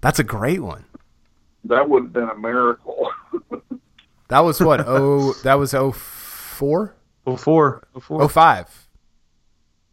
[0.00, 0.84] That's a great one.
[1.64, 3.10] That would have been a miracle.
[4.28, 6.94] That was what oh that was oh four
[7.24, 8.22] Before, before.
[8.22, 8.85] oh five.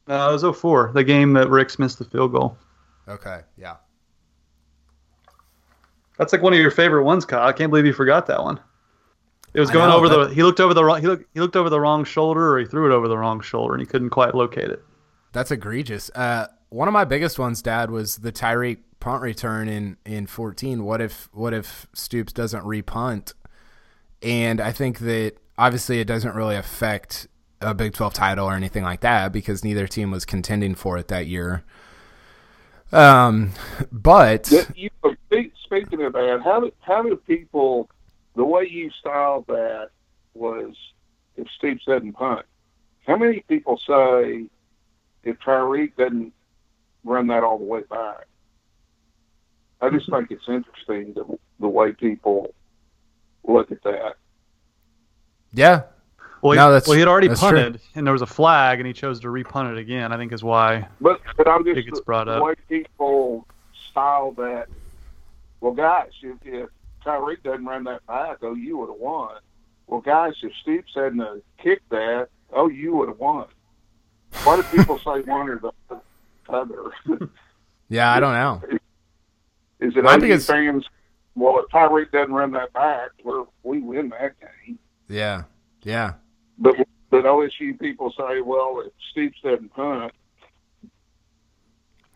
[0.08, 2.58] No, it was 04, the game that Ricks missed the field goal.
[3.08, 3.76] Okay, yeah.
[6.18, 7.48] That's like one of your favorite ones, Kyle.
[7.48, 8.60] I can't believe you forgot that one.
[9.54, 10.34] It was going know, over the.
[10.34, 10.84] He looked over the.
[10.84, 11.26] wrong- He looked.
[11.34, 13.82] He looked over the wrong shoulder, or he threw it over the wrong shoulder, and
[13.82, 14.84] he couldn't quite locate it.
[15.32, 16.10] That's egregious.
[16.16, 20.84] Uh, one of my biggest ones, Dad, was the Tyreek punt return in in 14.
[20.84, 23.34] What if what if Stoops doesn't repunt?
[24.24, 27.28] And I think that obviously it doesn't really affect
[27.64, 31.08] a Big 12 title or anything like that because neither team was contending for it
[31.08, 31.64] that year.
[32.92, 33.52] Um,
[33.92, 35.16] but you know,
[35.64, 37.90] speaking of that, how do how do people
[38.36, 39.90] the way you styled that
[40.36, 40.76] was
[41.36, 42.46] if Steve doesn't punt?
[43.08, 44.46] How many people say
[45.24, 46.34] if Tyreek doesn't
[47.04, 48.28] run that all the way back?
[49.82, 52.54] I just think it's interesting the the way people
[53.44, 54.16] look at that.
[55.54, 55.84] yeah,
[56.44, 57.50] Well, No, he, that's- well, he had already that's true.
[57.52, 60.12] punted, and there was a flag, and he chose to repunt it again.
[60.12, 62.44] I think is why But but I'm just It gets the, brought up.
[62.44, 63.48] way people
[63.92, 64.68] style that.
[65.62, 66.70] Well, guys, if, if
[67.06, 69.36] Tyreek doesn't run that back, oh, you would have won.
[69.88, 73.46] Well, guys, if Steve hadn't have kicked that, oh, you would have won.
[74.44, 76.02] Why do people say one or the
[76.50, 76.92] other?
[77.90, 78.62] yeah, I don't know.
[79.80, 80.86] Is it My OU biggest- fans?
[81.36, 84.78] Well, if Tyreek doesn't run that back, we're, we win that game.
[85.10, 85.44] Yeah,
[85.82, 86.14] yeah.
[86.64, 86.76] But
[87.12, 90.12] but OSU people say, well, if Steve doesn't punt,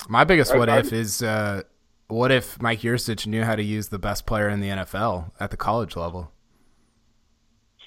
[0.07, 1.63] My biggest what I- if is uh,
[2.07, 5.51] what if Mike Yurcich knew how to use the best player in the NFL at
[5.51, 6.31] the college level?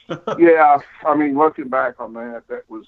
[0.39, 2.85] yeah, I mean, looking back on that, that was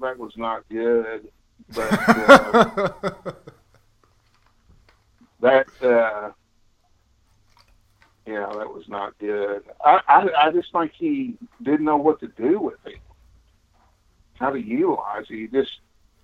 [0.00, 1.28] that was not good.
[1.74, 2.88] But uh,
[5.40, 6.30] that, uh,
[8.26, 9.62] yeah, that was not good.
[9.84, 12.98] I, I I just think he didn't know what to do with it,
[14.44, 15.34] how to utilize it.
[15.34, 15.80] He just,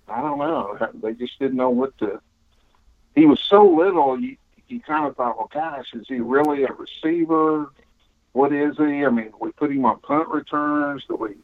[0.07, 0.77] I don't know.
[1.01, 2.21] They just didn't know what to.
[3.15, 4.19] He was so little.
[4.19, 7.71] You you kind of thought, well, gosh, is he really a receiver?
[8.33, 9.05] What is he?
[9.05, 11.03] I mean, we put him on punt returns.
[11.07, 11.35] Do we?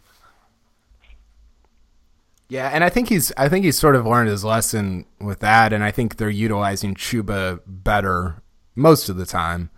[2.48, 5.74] Yeah, and I think he's I think he's sort of learned his lesson with that,
[5.74, 8.42] and I think they're utilizing Chuba better
[8.76, 9.70] most of the time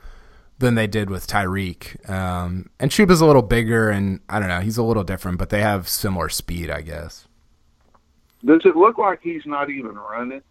[0.60, 2.10] than they did with Tyreek.
[2.10, 5.50] Um, and Chuba's a little bigger, and I don't know, he's a little different, but
[5.50, 7.28] they have similar speed, I guess.
[8.46, 10.42] Does it look like he's not even running?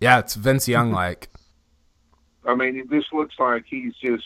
[0.00, 1.28] Yeah, it's Vince Young like.
[2.44, 4.24] I mean, it just looks like he's just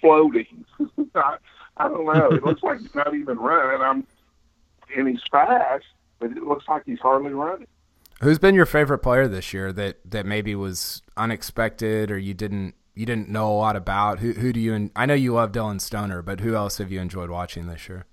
[0.00, 0.64] floating.
[1.14, 1.36] I,
[1.76, 2.28] I don't know.
[2.30, 3.80] It looks like he's not even running.
[3.80, 4.06] I'm,
[4.96, 5.84] and he's fast,
[6.18, 7.68] but it looks like he's hardly running.
[8.20, 12.74] Who's been your favorite player this year that that maybe was unexpected or you didn't
[12.94, 14.20] you didn't know a lot about?
[14.20, 14.74] Who who do you?
[14.74, 17.88] En- I know you love Dillon Stoner, but who else have you enjoyed watching this
[17.88, 18.06] year?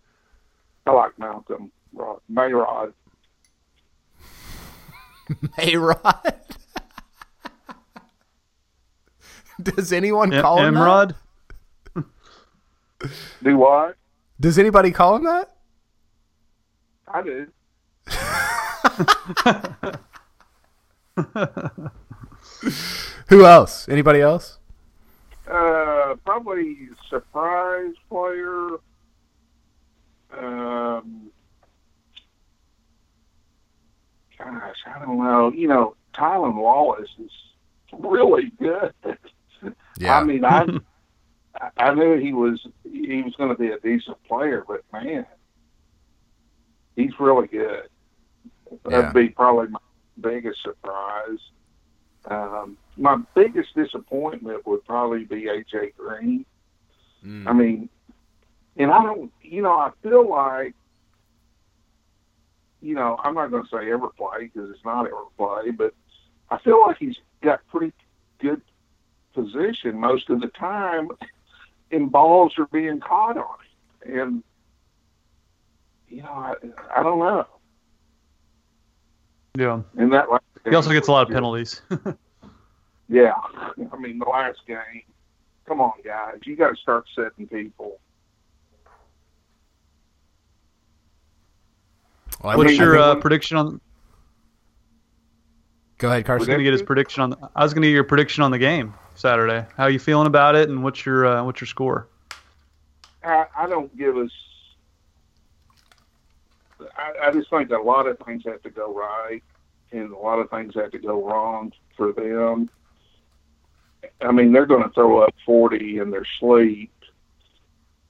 [0.87, 2.93] I like Malcolm Rod, Mayrod.
[5.57, 6.41] Mayrod.
[9.61, 11.15] Does anyone Em- call him that?
[11.95, 12.05] Emrod.
[13.43, 13.95] Do what?
[14.39, 15.55] Does anybody call him that?
[17.07, 17.47] I do.
[23.29, 23.87] Who else?
[23.89, 24.59] Anybody else?
[25.49, 26.77] Uh, probably
[27.09, 28.69] surprise player.
[30.37, 31.31] Um,
[34.37, 35.51] gosh, I don't know.
[35.51, 37.31] You know, Tylan Wallace is
[37.97, 38.93] really good.
[39.99, 40.17] Yeah.
[40.17, 40.65] I mean, I
[41.77, 45.27] I knew he was he was going to be a decent player, but man,
[46.95, 47.87] he's really good.
[48.71, 49.01] Yeah.
[49.01, 49.79] That'd be probably my,
[50.19, 51.39] biggest surprise.
[52.25, 56.45] Um, my biggest disappointment would probably be AJ Green.
[57.25, 57.47] Mm.
[57.47, 57.89] I mean,
[58.77, 60.73] and I don't, you know, I feel like,
[62.81, 65.93] you know, I'm not going to say ever play because it's not ever play, but
[66.49, 67.93] I feel like he's got pretty
[68.39, 68.61] good
[69.33, 71.09] position most of the time,
[71.91, 73.45] and balls are being caught on
[74.03, 74.17] him.
[74.17, 74.43] And
[76.09, 76.53] you know, I,
[76.95, 77.45] I don't know.
[79.57, 79.81] Yeah.
[79.97, 80.25] And that
[80.65, 81.81] he also gets a lot of penalties.
[83.11, 83.33] yeah,
[83.91, 85.03] I mean the last game.
[85.67, 87.99] Come on, guys, you got to start setting people.
[92.41, 93.81] Well, What's your uh, prediction on?
[95.97, 96.47] Go ahead, Carson.
[96.47, 97.31] Going to get his prediction on.
[97.31, 99.67] The, I was going to get your prediction on the game Saturday.
[99.75, 102.07] How are you feeling about it, and what's your uh, what's your score?
[103.23, 104.31] I, I don't give us.
[106.79, 109.43] I, I just think a lot of things have to go right,
[109.91, 112.69] and a lot of things have to go wrong for them.
[114.21, 116.91] I mean, they're going to throw up 40 in their sleep,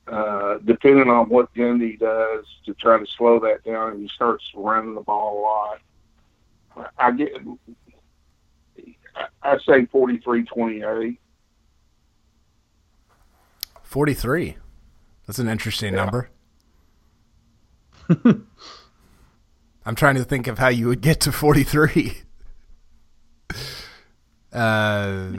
[0.07, 4.43] uh, depending on what Gundy does to try to slow that down, and he starts
[4.55, 5.79] running the ball a lot.
[6.97, 7.33] I get
[9.43, 11.19] I say 43 28.
[13.83, 14.57] 43.
[15.27, 16.05] That's an interesting yeah.
[16.05, 16.29] number.
[19.85, 22.17] I'm trying to think of how you would get to 43.
[24.53, 25.31] Uh,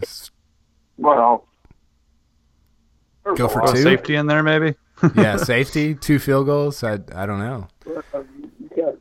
[1.02, 1.46] well,
[3.36, 3.82] go for two.
[3.82, 4.74] Safety in there, maybe.
[5.16, 6.82] yeah, safety, two field goals.
[6.84, 7.68] I I don't know.
[8.14, 8.22] Uh,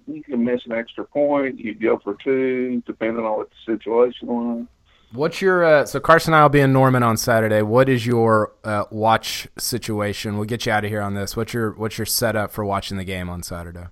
[0.07, 1.59] you can miss an extra point.
[1.59, 4.65] You go for two, depending on what the situation was.
[5.13, 7.61] What's your uh, so Carson and I will be in Norman on Saturday.
[7.61, 10.37] What is your uh, watch situation?
[10.37, 11.35] We'll get you out of here on this.
[11.35, 13.87] What's your what's your setup for watching the game on Saturday?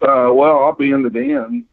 [0.00, 1.66] Uh, well, I'll be in the den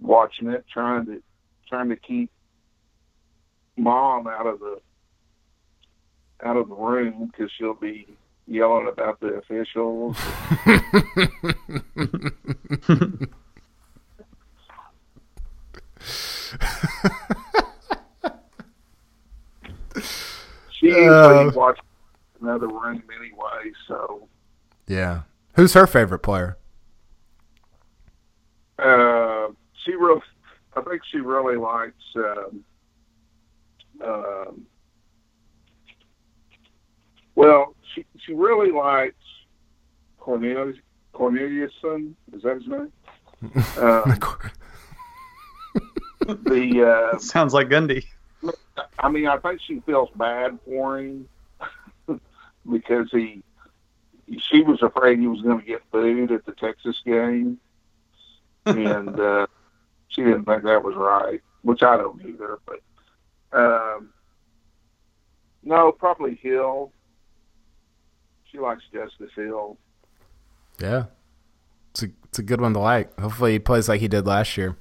[0.00, 1.22] watching it, trying to
[1.68, 2.30] trying to keep
[3.76, 4.80] mom out of the
[6.44, 8.06] out of the room because she'll be
[8.46, 10.16] yelling about the officials.
[20.70, 21.84] she usually uh, watches
[22.40, 24.28] another room anyway, so.
[24.86, 25.22] Yeah.
[25.54, 26.56] Who's her favorite player?
[28.78, 29.48] Uh,
[29.84, 30.22] she really,
[30.78, 32.04] I think she really likes.
[32.16, 32.64] Um,
[34.04, 34.66] um,
[37.34, 39.14] well, she she really likes
[40.18, 40.76] Cornelius
[41.14, 42.14] Corneliusson.
[42.32, 42.92] Is that his name?
[43.78, 44.18] Um,
[46.26, 48.04] the uh, sounds like Gundy.
[48.98, 51.28] I mean, I think she feels bad for him
[52.70, 53.42] because he
[54.38, 57.58] she was afraid he was going to get booed at the Texas game,
[58.66, 59.46] and uh,
[60.08, 62.58] she didn't think that was right, which I don't either.
[62.66, 64.10] But um,
[65.62, 66.92] no, probably Hill.
[68.50, 69.76] She likes Justice Hill.
[70.80, 71.04] Yeah,
[71.90, 73.18] it's a it's a good one to like.
[73.18, 74.76] Hopefully, he plays like he did last year.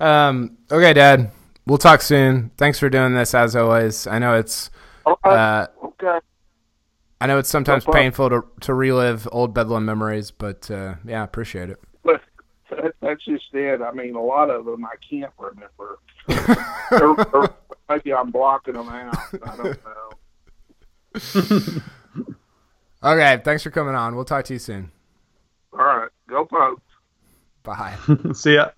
[0.00, 1.30] Um, okay, Dad.
[1.64, 2.50] We'll talk soon.
[2.56, 4.06] Thanks for doing this as always.
[4.06, 4.70] I know it's.
[5.06, 6.18] Uh, okay.
[7.20, 11.22] I know it's sometimes no painful to to relive old Bedlam memories, but uh, yeah,
[11.22, 11.78] appreciate it.
[12.74, 13.82] But that's just it.
[13.82, 15.98] I mean, a lot of them I can't remember.
[16.90, 17.54] or, or
[17.88, 19.16] maybe I'm blocking them out.
[19.46, 21.82] I don't know.
[23.04, 24.16] okay, thanks for coming on.
[24.16, 24.90] We'll talk to you soon.
[25.72, 26.82] All right, go Pokes.
[27.62, 27.96] Bye.
[28.34, 28.70] See ya.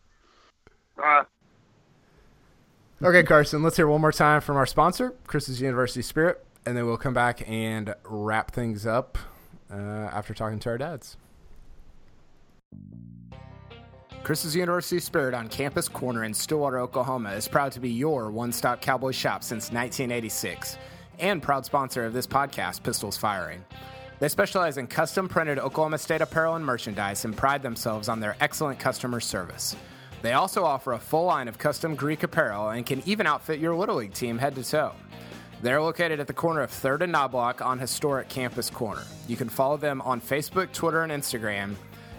[0.97, 1.25] Bye.
[3.03, 6.87] Okay, Carson, let's hear one more time from our sponsor, Chris's University Spirit, and then
[6.87, 9.19] we'll come back and wrap things up
[9.71, 11.17] uh, after talking to our dads.
[14.25, 18.53] Chris's University Spirit on Campus Corner in Stillwater, Oklahoma is proud to be your one
[18.53, 20.79] stop cowboy shop since 1986
[21.19, 23.63] and proud sponsor of this podcast, Pistols Firing.
[24.21, 28.35] They specialize in custom printed Oklahoma State apparel and merchandise and pride themselves on their
[28.41, 29.77] excellent customer service.
[30.23, 33.77] They also offer a full line of custom Greek apparel and can even outfit your
[33.77, 34.95] Little League team head to toe.
[35.61, 39.05] They're located at the corner of 3rd and Knoblock on historic Campus Corner.
[39.29, 41.75] You can follow them on Facebook, Twitter, and Instagram,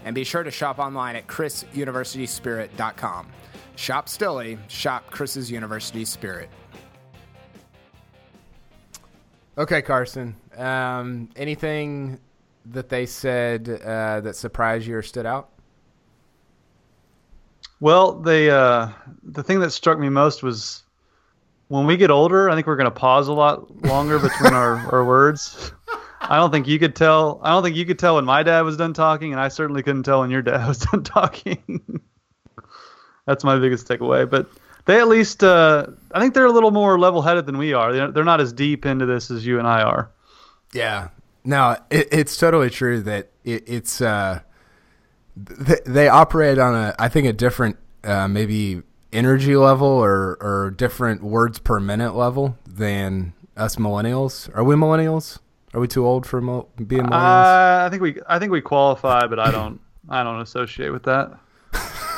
[0.06, 3.28] and be sure to shop online at chrisuniversityspirit.com.
[3.74, 6.48] Shop Stilly, shop Chris's University Spirit.
[9.58, 10.36] Okay, Carson.
[10.56, 12.20] Um, anything
[12.66, 15.48] that they said uh, that surprised you or stood out?
[17.80, 18.90] Well, they uh,
[19.24, 20.84] the thing that struck me most was
[21.68, 22.48] when we get older.
[22.48, 25.72] I think we're going to pause a lot longer between our, our words.
[26.28, 27.40] I don't think you could tell.
[27.42, 29.82] I don't think you could tell when my dad was done talking, and I certainly
[29.82, 32.00] couldn't tell when your dad was done talking.
[33.26, 34.28] That's my biggest takeaway.
[34.28, 34.48] But
[34.86, 38.10] they at least, uh, I think they're a little more level-headed than we are.
[38.10, 40.10] They're, not as deep into this as you and I are.
[40.72, 41.08] Yeah,
[41.44, 44.40] no, it, it's totally true that it, it's uh,
[45.66, 50.74] th- they operate on a, I think, a different uh, maybe energy level or or
[50.76, 54.54] different words per minute level than us millennials.
[54.56, 55.38] Are we millennials?
[55.76, 57.82] Are we too old for mo- being millennials?
[57.82, 61.02] Uh, I think we I think we qualify, but I don't I don't associate with
[61.02, 61.38] that.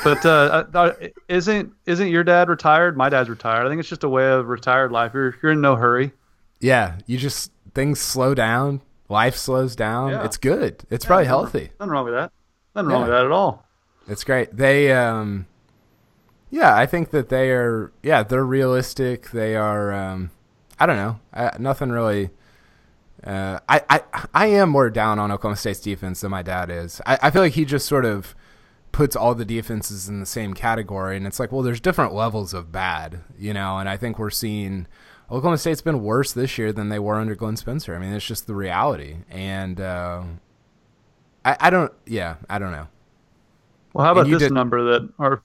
[0.05, 0.93] But uh, uh,
[1.29, 2.97] isn't isn't your dad retired?
[2.97, 3.67] My dad's retired.
[3.67, 5.13] I think it's just a way of retired life.
[5.13, 6.13] You're you're in no hurry.
[6.61, 8.81] Yeah, you just things slow down.
[9.09, 10.11] Life slows down.
[10.11, 10.25] Yeah.
[10.25, 10.85] It's good.
[10.89, 11.71] It's probably Yeah, healthy.
[11.81, 12.31] Nothing wrong with that.
[12.77, 13.67] Nothing wrong with that at all.
[14.07, 14.57] It's great.
[14.57, 15.47] They, um,
[16.51, 17.91] yeah, I think that they are.
[18.05, 19.31] Yeah, they're realistic.
[19.33, 19.93] They are.
[19.93, 20.31] Um,
[20.79, 21.19] I don't know.
[21.35, 22.31] I, nothing really.
[23.29, 24.03] Uh, I, I
[24.33, 27.01] I am more down on Oklahoma State's defense than my dad is.
[27.05, 28.35] I, I feel like he just sort of
[28.91, 32.55] puts all the defenses in the same category, and it's like, well, there's different levels
[32.55, 33.77] of bad, you know.
[33.79, 34.87] And I think we're seeing
[35.31, 37.95] Oklahoma State's been worse this year than they were under Glenn Spencer.
[37.95, 40.23] I mean, it's just the reality, and uh,
[41.45, 41.93] I I don't.
[42.07, 42.89] Yeah, I don't know.
[43.93, 45.43] Well, how about this did- number that or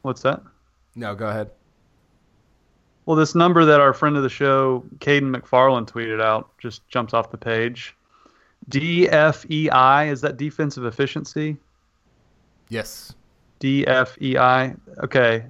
[0.00, 0.40] what's that?
[0.94, 1.50] No, go ahead.
[3.08, 7.14] Well, this number that our friend of the show, Caden McFarland, tweeted out just jumps
[7.14, 7.96] off the page.
[8.68, 11.56] DFEI is that defensive efficiency?
[12.68, 13.14] Yes.
[13.60, 14.78] DFEI.
[15.04, 15.42] Okay.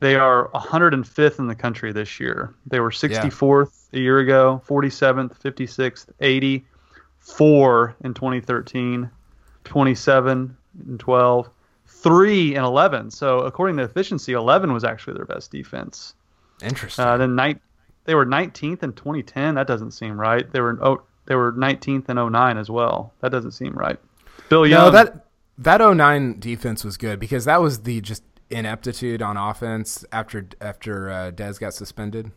[0.00, 2.54] They are 105th in the country this year.
[2.66, 6.62] They were 64th a year ago, 47th, 56th, 80,
[7.20, 9.10] 4 in 2013,
[9.64, 10.56] 27
[10.86, 11.50] and 12,
[11.86, 13.10] 3 and 11.
[13.12, 16.12] So, according to efficiency, 11 was actually their best defense.
[16.62, 17.04] Interesting.
[17.04, 17.60] Uh, then night,
[18.04, 19.54] they were 19th in 2010.
[19.56, 20.50] That doesn't seem right.
[20.50, 23.12] They were oh, they were 19th in 09 as well.
[23.20, 23.98] That doesn't seem right.
[24.48, 24.84] Bill Young.
[24.86, 25.26] no, that
[25.58, 31.10] that 09 defense was good because that was the just ineptitude on offense after after
[31.10, 32.30] uh, Dez got suspended.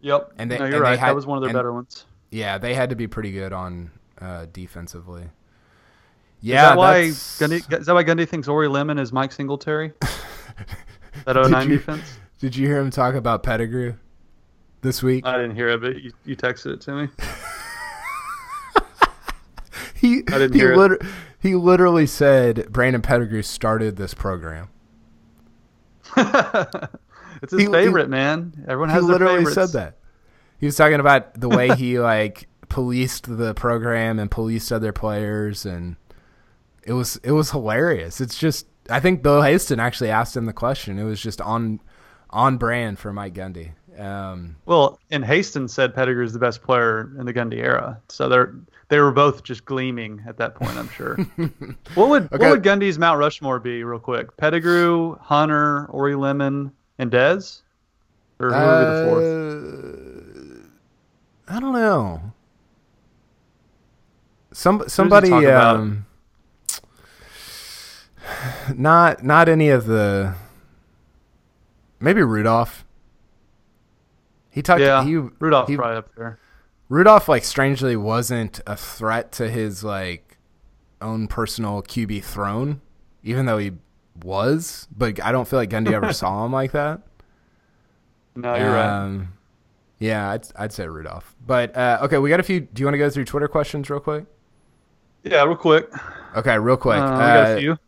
[0.00, 0.32] Yep.
[0.38, 0.98] and they- no, you're and they right.
[0.98, 2.04] had- that was one of their and- better ones.
[2.30, 5.22] Yeah, they had to be pretty good on uh, defensively.
[5.22, 5.28] is
[6.40, 9.92] Yeah, that why that's- Gundy, is that why Gundy thinks Orie Lemon is Mike Singletary?
[11.24, 12.18] that 09 you- defense.
[12.38, 13.94] Did you hear him talk about Pettigrew
[14.82, 15.24] this week?
[15.26, 17.08] I didn't hear it, but you, you texted it to me.
[19.94, 21.02] he I didn't he, hear it.
[21.40, 24.68] he literally said Brandon Pettigrew started this program.
[26.16, 28.64] it's his He- he- favorite, man.
[28.68, 29.54] Everyone has he literally favorites.
[29.72, 29.96] said that.
[30.58, 35.64] He was talking about the way he like policed the program and policed other players,
[35.66, 35.96] and
[36.82, 38.20] it was it was hilarious.
[38.20, 40.98] It's just I think Bill Haisten actually asked him the question.
[40.98, 41.80] It was just on
[42.36, 43.70] on brand for Mike Gundy.
[43.98, 48.28] Um, Well, and Haisten said Pettigrew is the best player in the Gundy era, so
[48.28, 48.54] they're
[48.88, 50.76] they were both just gleaming at that point.
[50.76, 51.16] I'm sure.
[51.94, 52.36] what would Okay.
[52.36, 54.36] what would Gundy's Mount Rushmore be, real quick?
[54.36, 57.62] Pettigrew, Hunter, Orie Lemon, and Dez,
[58.38, 60.66] or who would be the fourth?
[61.48, 62.20] uh, I don't know.
[64.52, 66.04] Some somebody um,
[68.74, 70.34] not not any of the
[72.06, 72.84] maybe Rudolph.
[74.50, 74.80] He talked.
[74.80, 76.38] Yeah, he, Rudolph's he- probably up there.
[76.88, 80.38] Rudolph like strangely wasn't a threat to his like
[81.02, 82.80] own personal QB throne,
[83.24, 83.72] even though he
[84.22, 84.86] was.
[84.96, 87.00] But I don't feel like Gundy ever saw him like that.
[88.36, 88.86] No, you're right.
[89.04, 89.32] Um,
[89.98, 91.34] Yeah, I'd, I'd say Rudolph.
[91.44, 92.60] But uh, okay, we got a few.
[92.60, 94.24] Do you want to go through Twitter questions real quick?
[95.24, 95.90] Yeah, real quick.
[96.36, 96.98] Okay, real quick.
[96.98, 97.78] Uh, we got Uh, a few.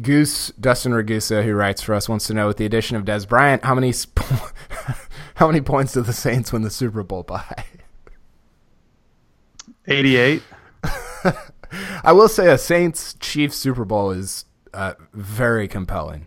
[0.00, 3.28] Goose Dustin Ragusa, who writes for us, wants to know with the addition of Dez
[3.28, 4.20] Bryant, how many sp-
[5.34, 7.64] how many points do the Saints win the Super Bowl by?
[9.86, 10.42] 88.
[12.04, 16.26] I will say a Saints Chiefs Super Bowl is uh, very compelling.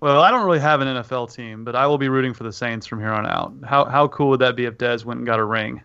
[0.00, 2.52] Well, I don't really have an NFL team, but I will be rooting for the
[2.52, 3.52] Saints from here on out.
[3.64, 5.82] How how cool would that be if Dez went and got a ring?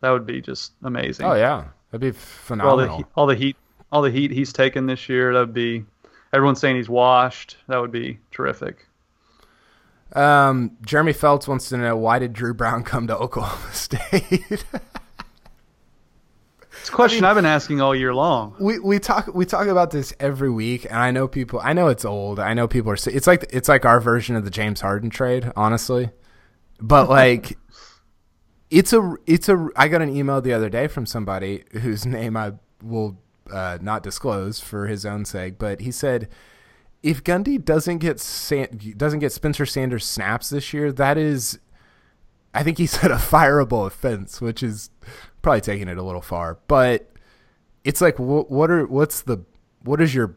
[0.00, 1.24] That would be just amazing.
[1.24, 3.04] Oh yeah, that'd be all the phenomenal.
[3.14, 3.56] all the heat
[3.92, 5.32] all the heat he's taken this year.
[5.32, 5.84] That would be
[6.32, 7.56] everyone's saying he's washed.
[7.68, 8.86] That would be terrific.
[10.12, 14.64] Um, Jeremy Feltz wants to know why did Dru Brown come to Oklahoma State?
[16.80, 18.54] It's a question I have been asking all year long.
[18.60, 21.60] we we talk we talk about this every week, and I know people.
[21.60, 22.38] I know it's old.
[22.38, 22.94] I know people are.
[22.94, 26.10] It's like it's like our version of the James Harden trade, honestly.
[26.80, 27.58] But like,
[28.70, 29.68] it's a it's a.
[29.74, 33.18] I got an email the other day from somebody whose name I will
[33.52, 36.28] uh, not disclose for his own sake, but he said.
[37.02, 41.60] If Gundy doesn't get San- doesn't get Spencer Sanders snaps this year, that is
[42.56, 44.90] I think he said a fireable offense, which is
[45.42, 46.58] probably taking it a little far.
[46.66, 47.12] But
[47.84, 49.44] it's like, what, what are what's the
[49.82, 50.36] what is your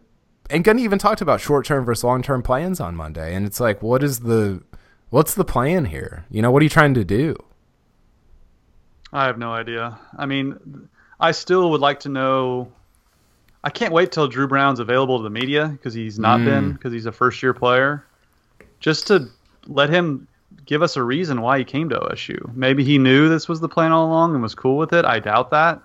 [0.50, 3.60] and Gundy even talked about short term versus long term plans on Monday, and it's
[3.60, 4.62] like, what is the
[5.10, 6.26] what's the plan here?
[6.30, 7.36] You know, what are you trying to do?
[9.14, 9.98] I have no idea.
[10.18, 10.90] I mean,
[11.20, 12.74] I still would like to know.
[13.64, 16.46] I can't wait till Dru Brown's available to the media because he's not mm.
[16.46, 18.06] been because he's a first year player.
[18.80, 19.28] Just to
[19.68, 20.28] let him
[20.66, 22.56] give us a reason why he came to OSU.
[22.56, 25.04] Maybe he knew this was the plan all along and was cool with it.
[25.04, 25.82] I doubt that.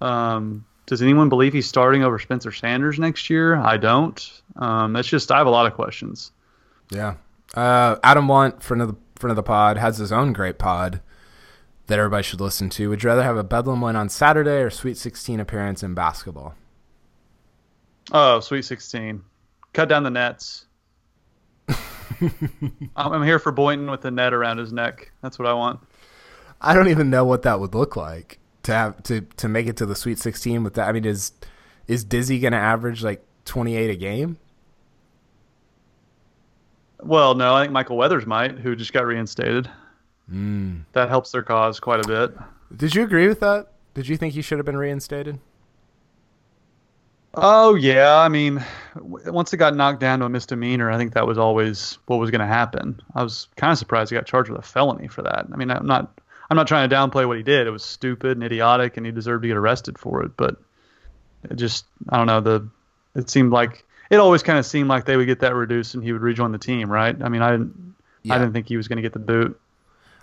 [0.00, 3.56] Um, does anyone believe he's starting over Spencer Sanders next year?
[3.56, 4.42] I don't.
[4.56, 6.32] Um, that's just I have a lot of questions.
[6.90, 7.14] Yeah.
[7.54, 11.00] Uh, Adam Want, friend of the friend of the pod, has his own great pod
[11.86, 12.88] that everybody should listen to.
[12.88, 16.54] Would you rather have a Bedlam win on Saturday or Sweet 16 appearance in basketball?
[18.12, 19.22] Oh, Sweet 16.
[19.72, 20.66] Cut down the nets.
[22.96, 25.12] I'm here for Boynton with the net around his neck.
[25.22, 25.80] That's what I want.
[26.60, 29.76] I don't even know what that would look like to have to to make it
[29.76, 30.88] to the Sweet 16 with that.
[30.88, 31.32] I mean, is
[31.86, 34.38] is Dizzy going to average like 28 a game?
[37.00, 39.70] Well, no, I think Michael Weathers might, who just got reinstated.
[40.30, 40.82] Mm.
[40.92, 42.36] That helps their cause quite a bit.
[42.76, 43.72] Did you agree with that?
[43.94, 45.38] Did you think he should have been reinstated?
[47.34, 48.64] Oh yeah, I mean,
[48.96, 52.30] once it got knocked down to a misdemeanor, I think that was always what was
[52.30, 53.00] going to happen.
[53.14, 55.46] I was kind of surprised he got charged with a felony for that.
[55.52, 56.20] I mean, I'm not,
[56.50, 57.66] I'm not trying to downplay what he did.
[57.66, 60.36] It was stupid and idiotic, and he deserved to get arrested for it.
[60.36, 60.56] But
[61.44, 62.40] it just, I don't know.
[62.40, 62.68] The,
[63.14, 66.02] it seemed like it always kind of seemed like they would get that reduced and
[66.02, 67.14] he would rejoin the team, right?
[67.22, 68.34] I mean, I didn't, yeah.
[68.34, 69.60] I didn't think he was going to get the boot.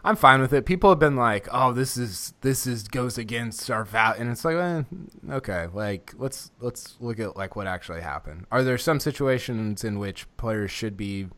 [0.05, 0.67] I'm fine with it.
[0.67, 4.45] People have been like, "Oh, this is this is goes against our val," and it's
[4.45, 4.83] like, eh,
[5.31, 8.45] okay, like let's let's look at like what actually happened.
[8.51, 11.29] Are there some situations in which players should be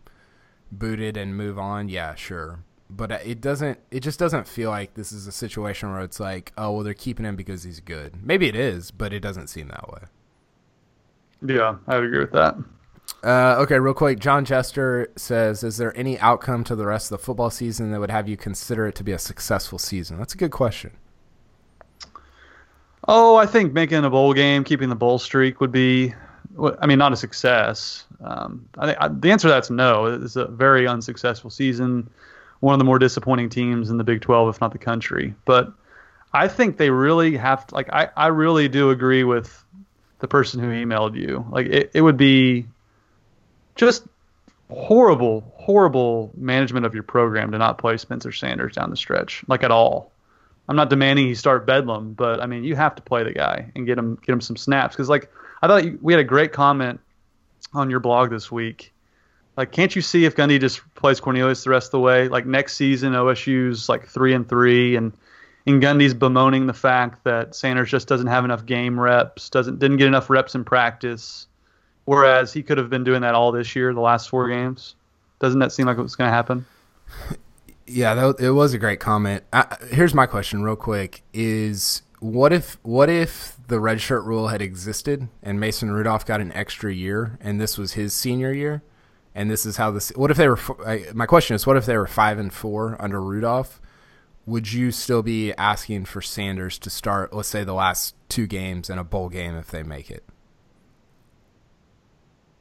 [0.70, 1.88] booted and move on?
[1.88, 2.60] Yeah, sure,
[2.90, 3.80] but it doesn't.
[3.90, 6.94] It just doesn't feel like this is a situation where it's like, oh, well, they're
[6.94, 8.22] keeping him because he's good.
[8.22, 10.02] Maybe it is, but it doesn't seem that way.
[11.42, 12.58] Yeah, I would agree with that.
[13.24, 14.20] Uh, okay, real quick.
[14.20, 18.00] John Jester says, "Is there any outcome to the rest of the football season that
[18.00, 20.92] would have you consider it to be a successful season?" That's a good question.
[23.08, 26.14] Oh, I think making a bowl game, keeping the bowl streak would be,
[26.80, 28.06] I mean, not a success.
[28.22, 30.06] Um, I think I, the answer to that's no.
[30.06, 32.10] It's a very unsuccessful season.
[32.60, 35.34] One of the more disappointing teams in the Big 12, if not the country.
[35.46, 35.72] But
[36.34, 39.64] I think they really have to, like, I, I really do agree with
[40.20, 41.46] the person who emailed you.
[41.50, 42.68] Like, it, it would be
[43.78, 44.06] just
[44.70, 49.64] horrible, horrible management of your program to not play Spencer Sanders down the stretch, like
[49.64, 50.12] at all.
[50.70, 53.72] I'm not demanding he start Bedlam, but I mean you have to play the guy
[53.76, 56.26] and get him get him some snaps because like I thought you, we had a
[56.26, 57.00] great comment
[57.74, 58.94] on your blog this week.
[59.56, 62.28] Like, can't you see if Gundy just plays Cornelius the rest of the way?
[62.28, 65.14] Like next season, OSU's like three and three, and
[65.66, 69.98] and Gundy's bemoaning the fact that Sanders just doesn't have enough game reps, doesn't didn't
[69.98, 71.48] get enough reps in practice.
[72.08, 74.96] Whereas he could have been doing that all this year, the last four games.
[75.40, 76.66] Doesn't that seem like it was going to happen?
[77.86, 79.44] Yeah, that, it was a great comment.
[79.52, 84.62] I, here's my question, real quick: Is what if what if the redshirt rule had
[84.62, 88.84] existed and Mason Rudolph got an extra year and this was his senior year,
[89.36, 90.10] and this is how this?
[90.16, 90.60] What if they were?
[91.14, 93.82] My question is, what if they were five and four under Rudolph?
[94.46, 98.90] Would you still be asking for Sanders to start, let's say, the last two games
[98.90, 100.24] and a bowl game if they make it?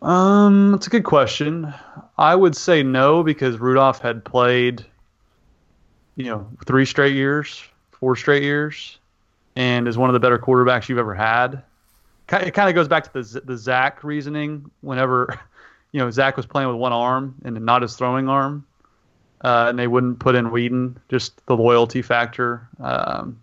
[0.02, 1.72] Um, that's a good question.
[2.18, 4.84] I would say no because Rudolph had played,
[6.16, 7.62] you know, three straight years,
[7.92, 8.98] four straight years,
[9.54, 11.62] and is one of the better quarterbacks you've ever had.
[12.30, 14.70] It kind of goes back to the the Zac reasoning.
[14.80, 15.40] Whenever,
[15.92, 18.66] you know, Zac was playing with one arm and not his throwing arm,
[19.42, 22.68] uh, and they wouldn't put in Weeden, just the loyalty factor.
[22.80, 23.40] Um,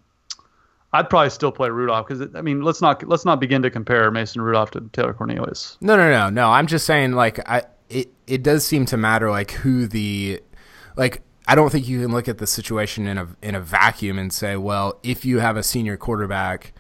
[0.94, 4.12] I'd probably still play Rudolph because I mean, let's not let's not begin to compare
[4.12, 5.78] Mason Rudolph to Taylor Cornelius.
[5.82, 6.52] No, no, no, no.
[6.52, 10.42] I'm just saying, like, I it it does seem to matter, like who the
[10.96, 11.24] like.
[11.46, 14.32] I don't think you can look at the situation in a in a vacuum and
[14.32, 16.74] say, well, if you have a senior quarterback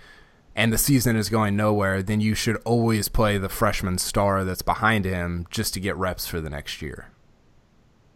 [0.55, 4.61] and the season is going nowhere, then you should always play the freshman star that's
[4.61, 7.07] behind him just to get reps for the next year.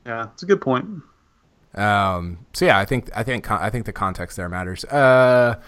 [0.05, 0.85] Yeah, it's a good point.
[1.75, 4.85] Um, so yeah, I think I think I think the context there matters.
[4.85, 5.59] Uh,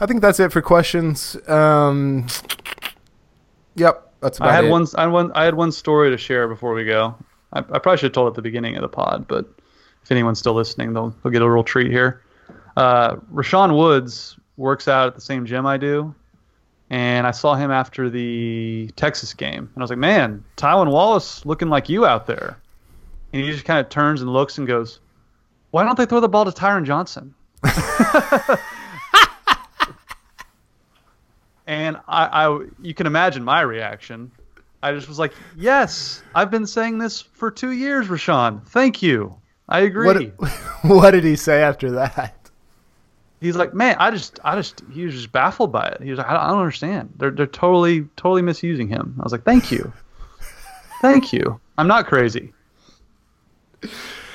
[0.00, 1.36] I think that's it for questions.
[1.48, 2.26] Um,
[3.74, 4.70] yep, that's about I had it.
[4.70, 4.86] one.
[4.96, 5.32] I had one.
[5.32, 7.14] I had one story to share before we go.
[7.52, 9.48] I, I probably should have told it at the beginning of the pod, but
[10.02, 12.22] if anyone's still listening, they'll they'll get a real treat here.
[12.76, 16.14] Uh, Rashaun Woods works out at the same gym I do,
[16.90, 21.46] and I saw him after the Texas game, and I was like, "Man, Tylan Wallace
[21.46, 22.58] looking like you out there."
[23.32, 25.00] And he just kind of turns and looks and goes,
[25.74, 27.34] why don't they throw the ball to Tyron Johnson?
[31.66, 34.30] and I, I, you can imagine my reaction.
[34.82, 38.66] I just was like, "Yes, I've been saying this for two years, Rashaun.
[38.66, 39.36] Thank you.
[39.68, 40.50] I agree." What,
[40.82, 42.50] what did he say after that?
[43.40, 46.02] He's like, "Man, I just, I just, he was just baffled by it.
[46.02, 47.14] He was like, I don't, I don't understand.
[47.16, 49.92] They're, they're totally, totally misusing him." I was like, "Thank you,
[51.00, 51.58] thank you.
[51.78, 52.52] I'm not crazy."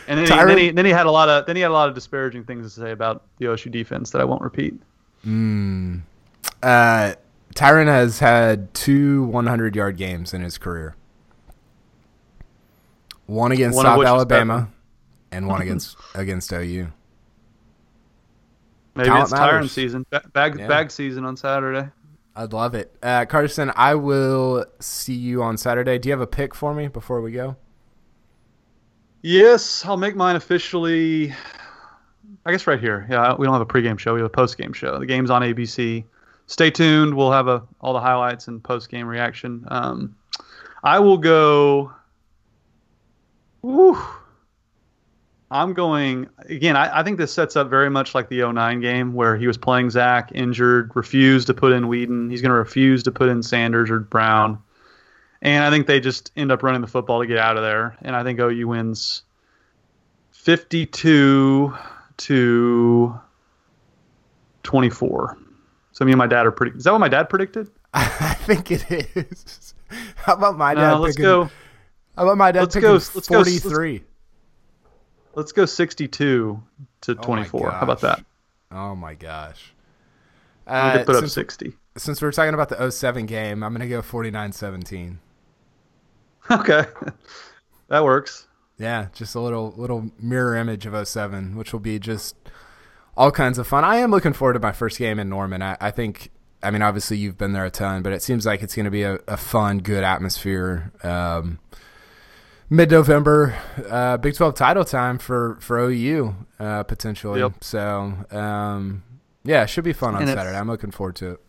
[0.07, 1.73] And then, he, then, he, then he had a lot of then he had a
[1.73, 4.73] lot of disparaging things to say about the OSU defense that I won't repeat.
[5.23, 6.01] Mm.
[6.61, 7.14] Uh,
[7.56, 10.95] Tyron has had two 100 yard games in his career.
[13.26, 14.69] One against one South Alabama,
[15.31, 16.91] and one against against OU.
[18.95, 19.68] Maybe Talent it's matters.
[19.68, 20.68] Tyron season, bag yeah.
[20.68, 21.90] bag season on Saturday.
[22.36, 23.72] I'd love it, uh, Carson.
[23.76, 25.99] I will see you on Saturday.
[25.99, 27.56] Do you have a pick for me before we go?
[29.22, 31.34] Yes, I'll make mine officially.
[32.45, 33.06] I guess right here.
[33.10, 34.14] Yeah, we don't have a pregame show.
[34.14, 34.98] We have a postgame show.
[34.98, 36.06] The game's on ABC.
[36.49, 37.13] Stay tuned.
[37.13, 39.65] We'll have a, all the highlights and post game reaction.
[39.67, 40.15] Um,
[40.84, 41.93] I will go.
[43.61, 44.01] Whew,
[45.51, 46.76] I'm going again.
[46.76, 49.57] I, I, think this sets up very much like the 09 game where he was
[49.57, 52.31] playing Zac injured, refused to put in Weeden.
[52.31, 54.57] He's going to refuse to put in Sanders or Brown.
[55.43, 57.95] And I think they just end up running the football to get out of there.
[58.01, 59.21] And I think OU wins
[60.31, 61.77] 52
[62.17, 63.19] to
[64.63, 65.38] 24.
[65.99, 66.77] So me and my dad are pretty.
[66.77, 67.69] Is that what my dad predicted?
[67.93, 69.73] I think it is.
[70.15, 70.93] How about my dad?
[70.93, 71.43] let's picking, go.
[72.15, 73.99] How about my dad let's go, let's 43?
[73.99, 74.05] Go,
[75.35, 76.63] let's, let's, go 62
[77.01, 77.71] to 24.
[77.71, 78.23] How about that?
[78.71, 79.73] Oh my gosh.
[80.65, 81.73] Uh, put up 60.
[81.97, 85.19] Since we're talking about the 07 game, I'm going to go 49 17.
[86.49, 86.85] Okay,
[87.89, 88.47] that works.
[88.77, 92.38] Yeah, just a little little mirror image of 07, which will be just
[93.19, 93.83] all kinds of fun.
[93.83, 95.61] I am looking forward to my first game in Norman.
[95.61, 96.31] I, I think,
[96.63, 98.91] I mean, obviously you've been there a ton, but it seems like it's going to
[98.91, 100.93] be a, a, fun, good atmosphere.
[101.03, 101.59] Um,
[102.69, 103.57] Mid November,
[103.89, 107.39] uh, Big Twelve title time for for OU uh, potentially.
[107.39, 107.63] Yep.
[107.63, 109.03] So um,
[109.43, 110.55] yeah, it should be fun on and Saturday.
[110.55, 111.39] I'm looking forward to it.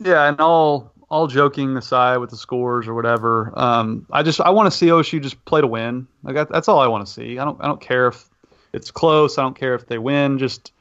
[0.00, 4.50] Yeah, and all all joking aside with the scores or whatever, um, I just I
[4.50, 6.08] want to see OSU just play to win.
[6.24, 7.38] Like that's all I want to see.
[7.38, 8.29] I don't I don't care if
[8.72, 9.38] it's close.
[9.38, 10.38] I don't care if they win.
[10.38, 10.72] Just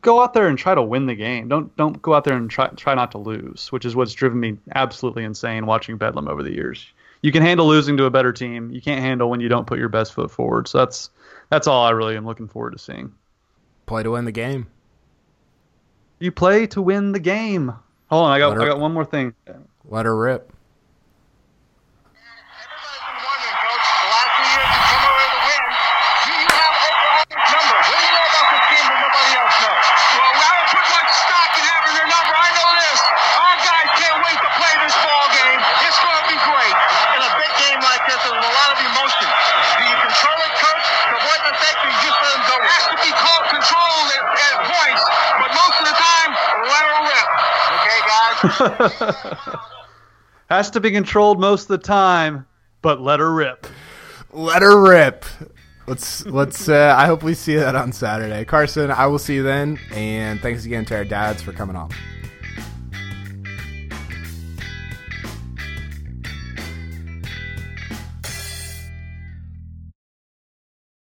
[0.00, 1.48] go out there and try to win the game.
[1.48, 4.40] Don't don't go out there and try try not to lose, which is what's driven
[4.40, 6.86] me absolutely insane watching Bedlam over the years.
[7.22, 8.70] You can handle losing to a better team.
[8.70, 10.68] You can't handle when you don't put your best foot forward.
[10.68, 11.10] So that's
[11.48, 13.12] that's all I really am looking forward to seeing.
[13.86, 14.66] Play to win the game.
[16.18, 17.72] You play to win the game.
[18.08, 19.34] Hold on, I got I got one more thing.
[19.84, 20.51] Let her rip.
[50.50, 52.46] Has to be controlled most of the time,
[52.82, 53.66] but let her rip.
[54.32, 55.24] Let her rip.
[55.86, 56.68] Let's let's.
[56.68, 58.90] Uh, I hope we see that on Saturday, Carson.
[58.90, 61.90] I will see you then, and thanks again to our dads for coming on.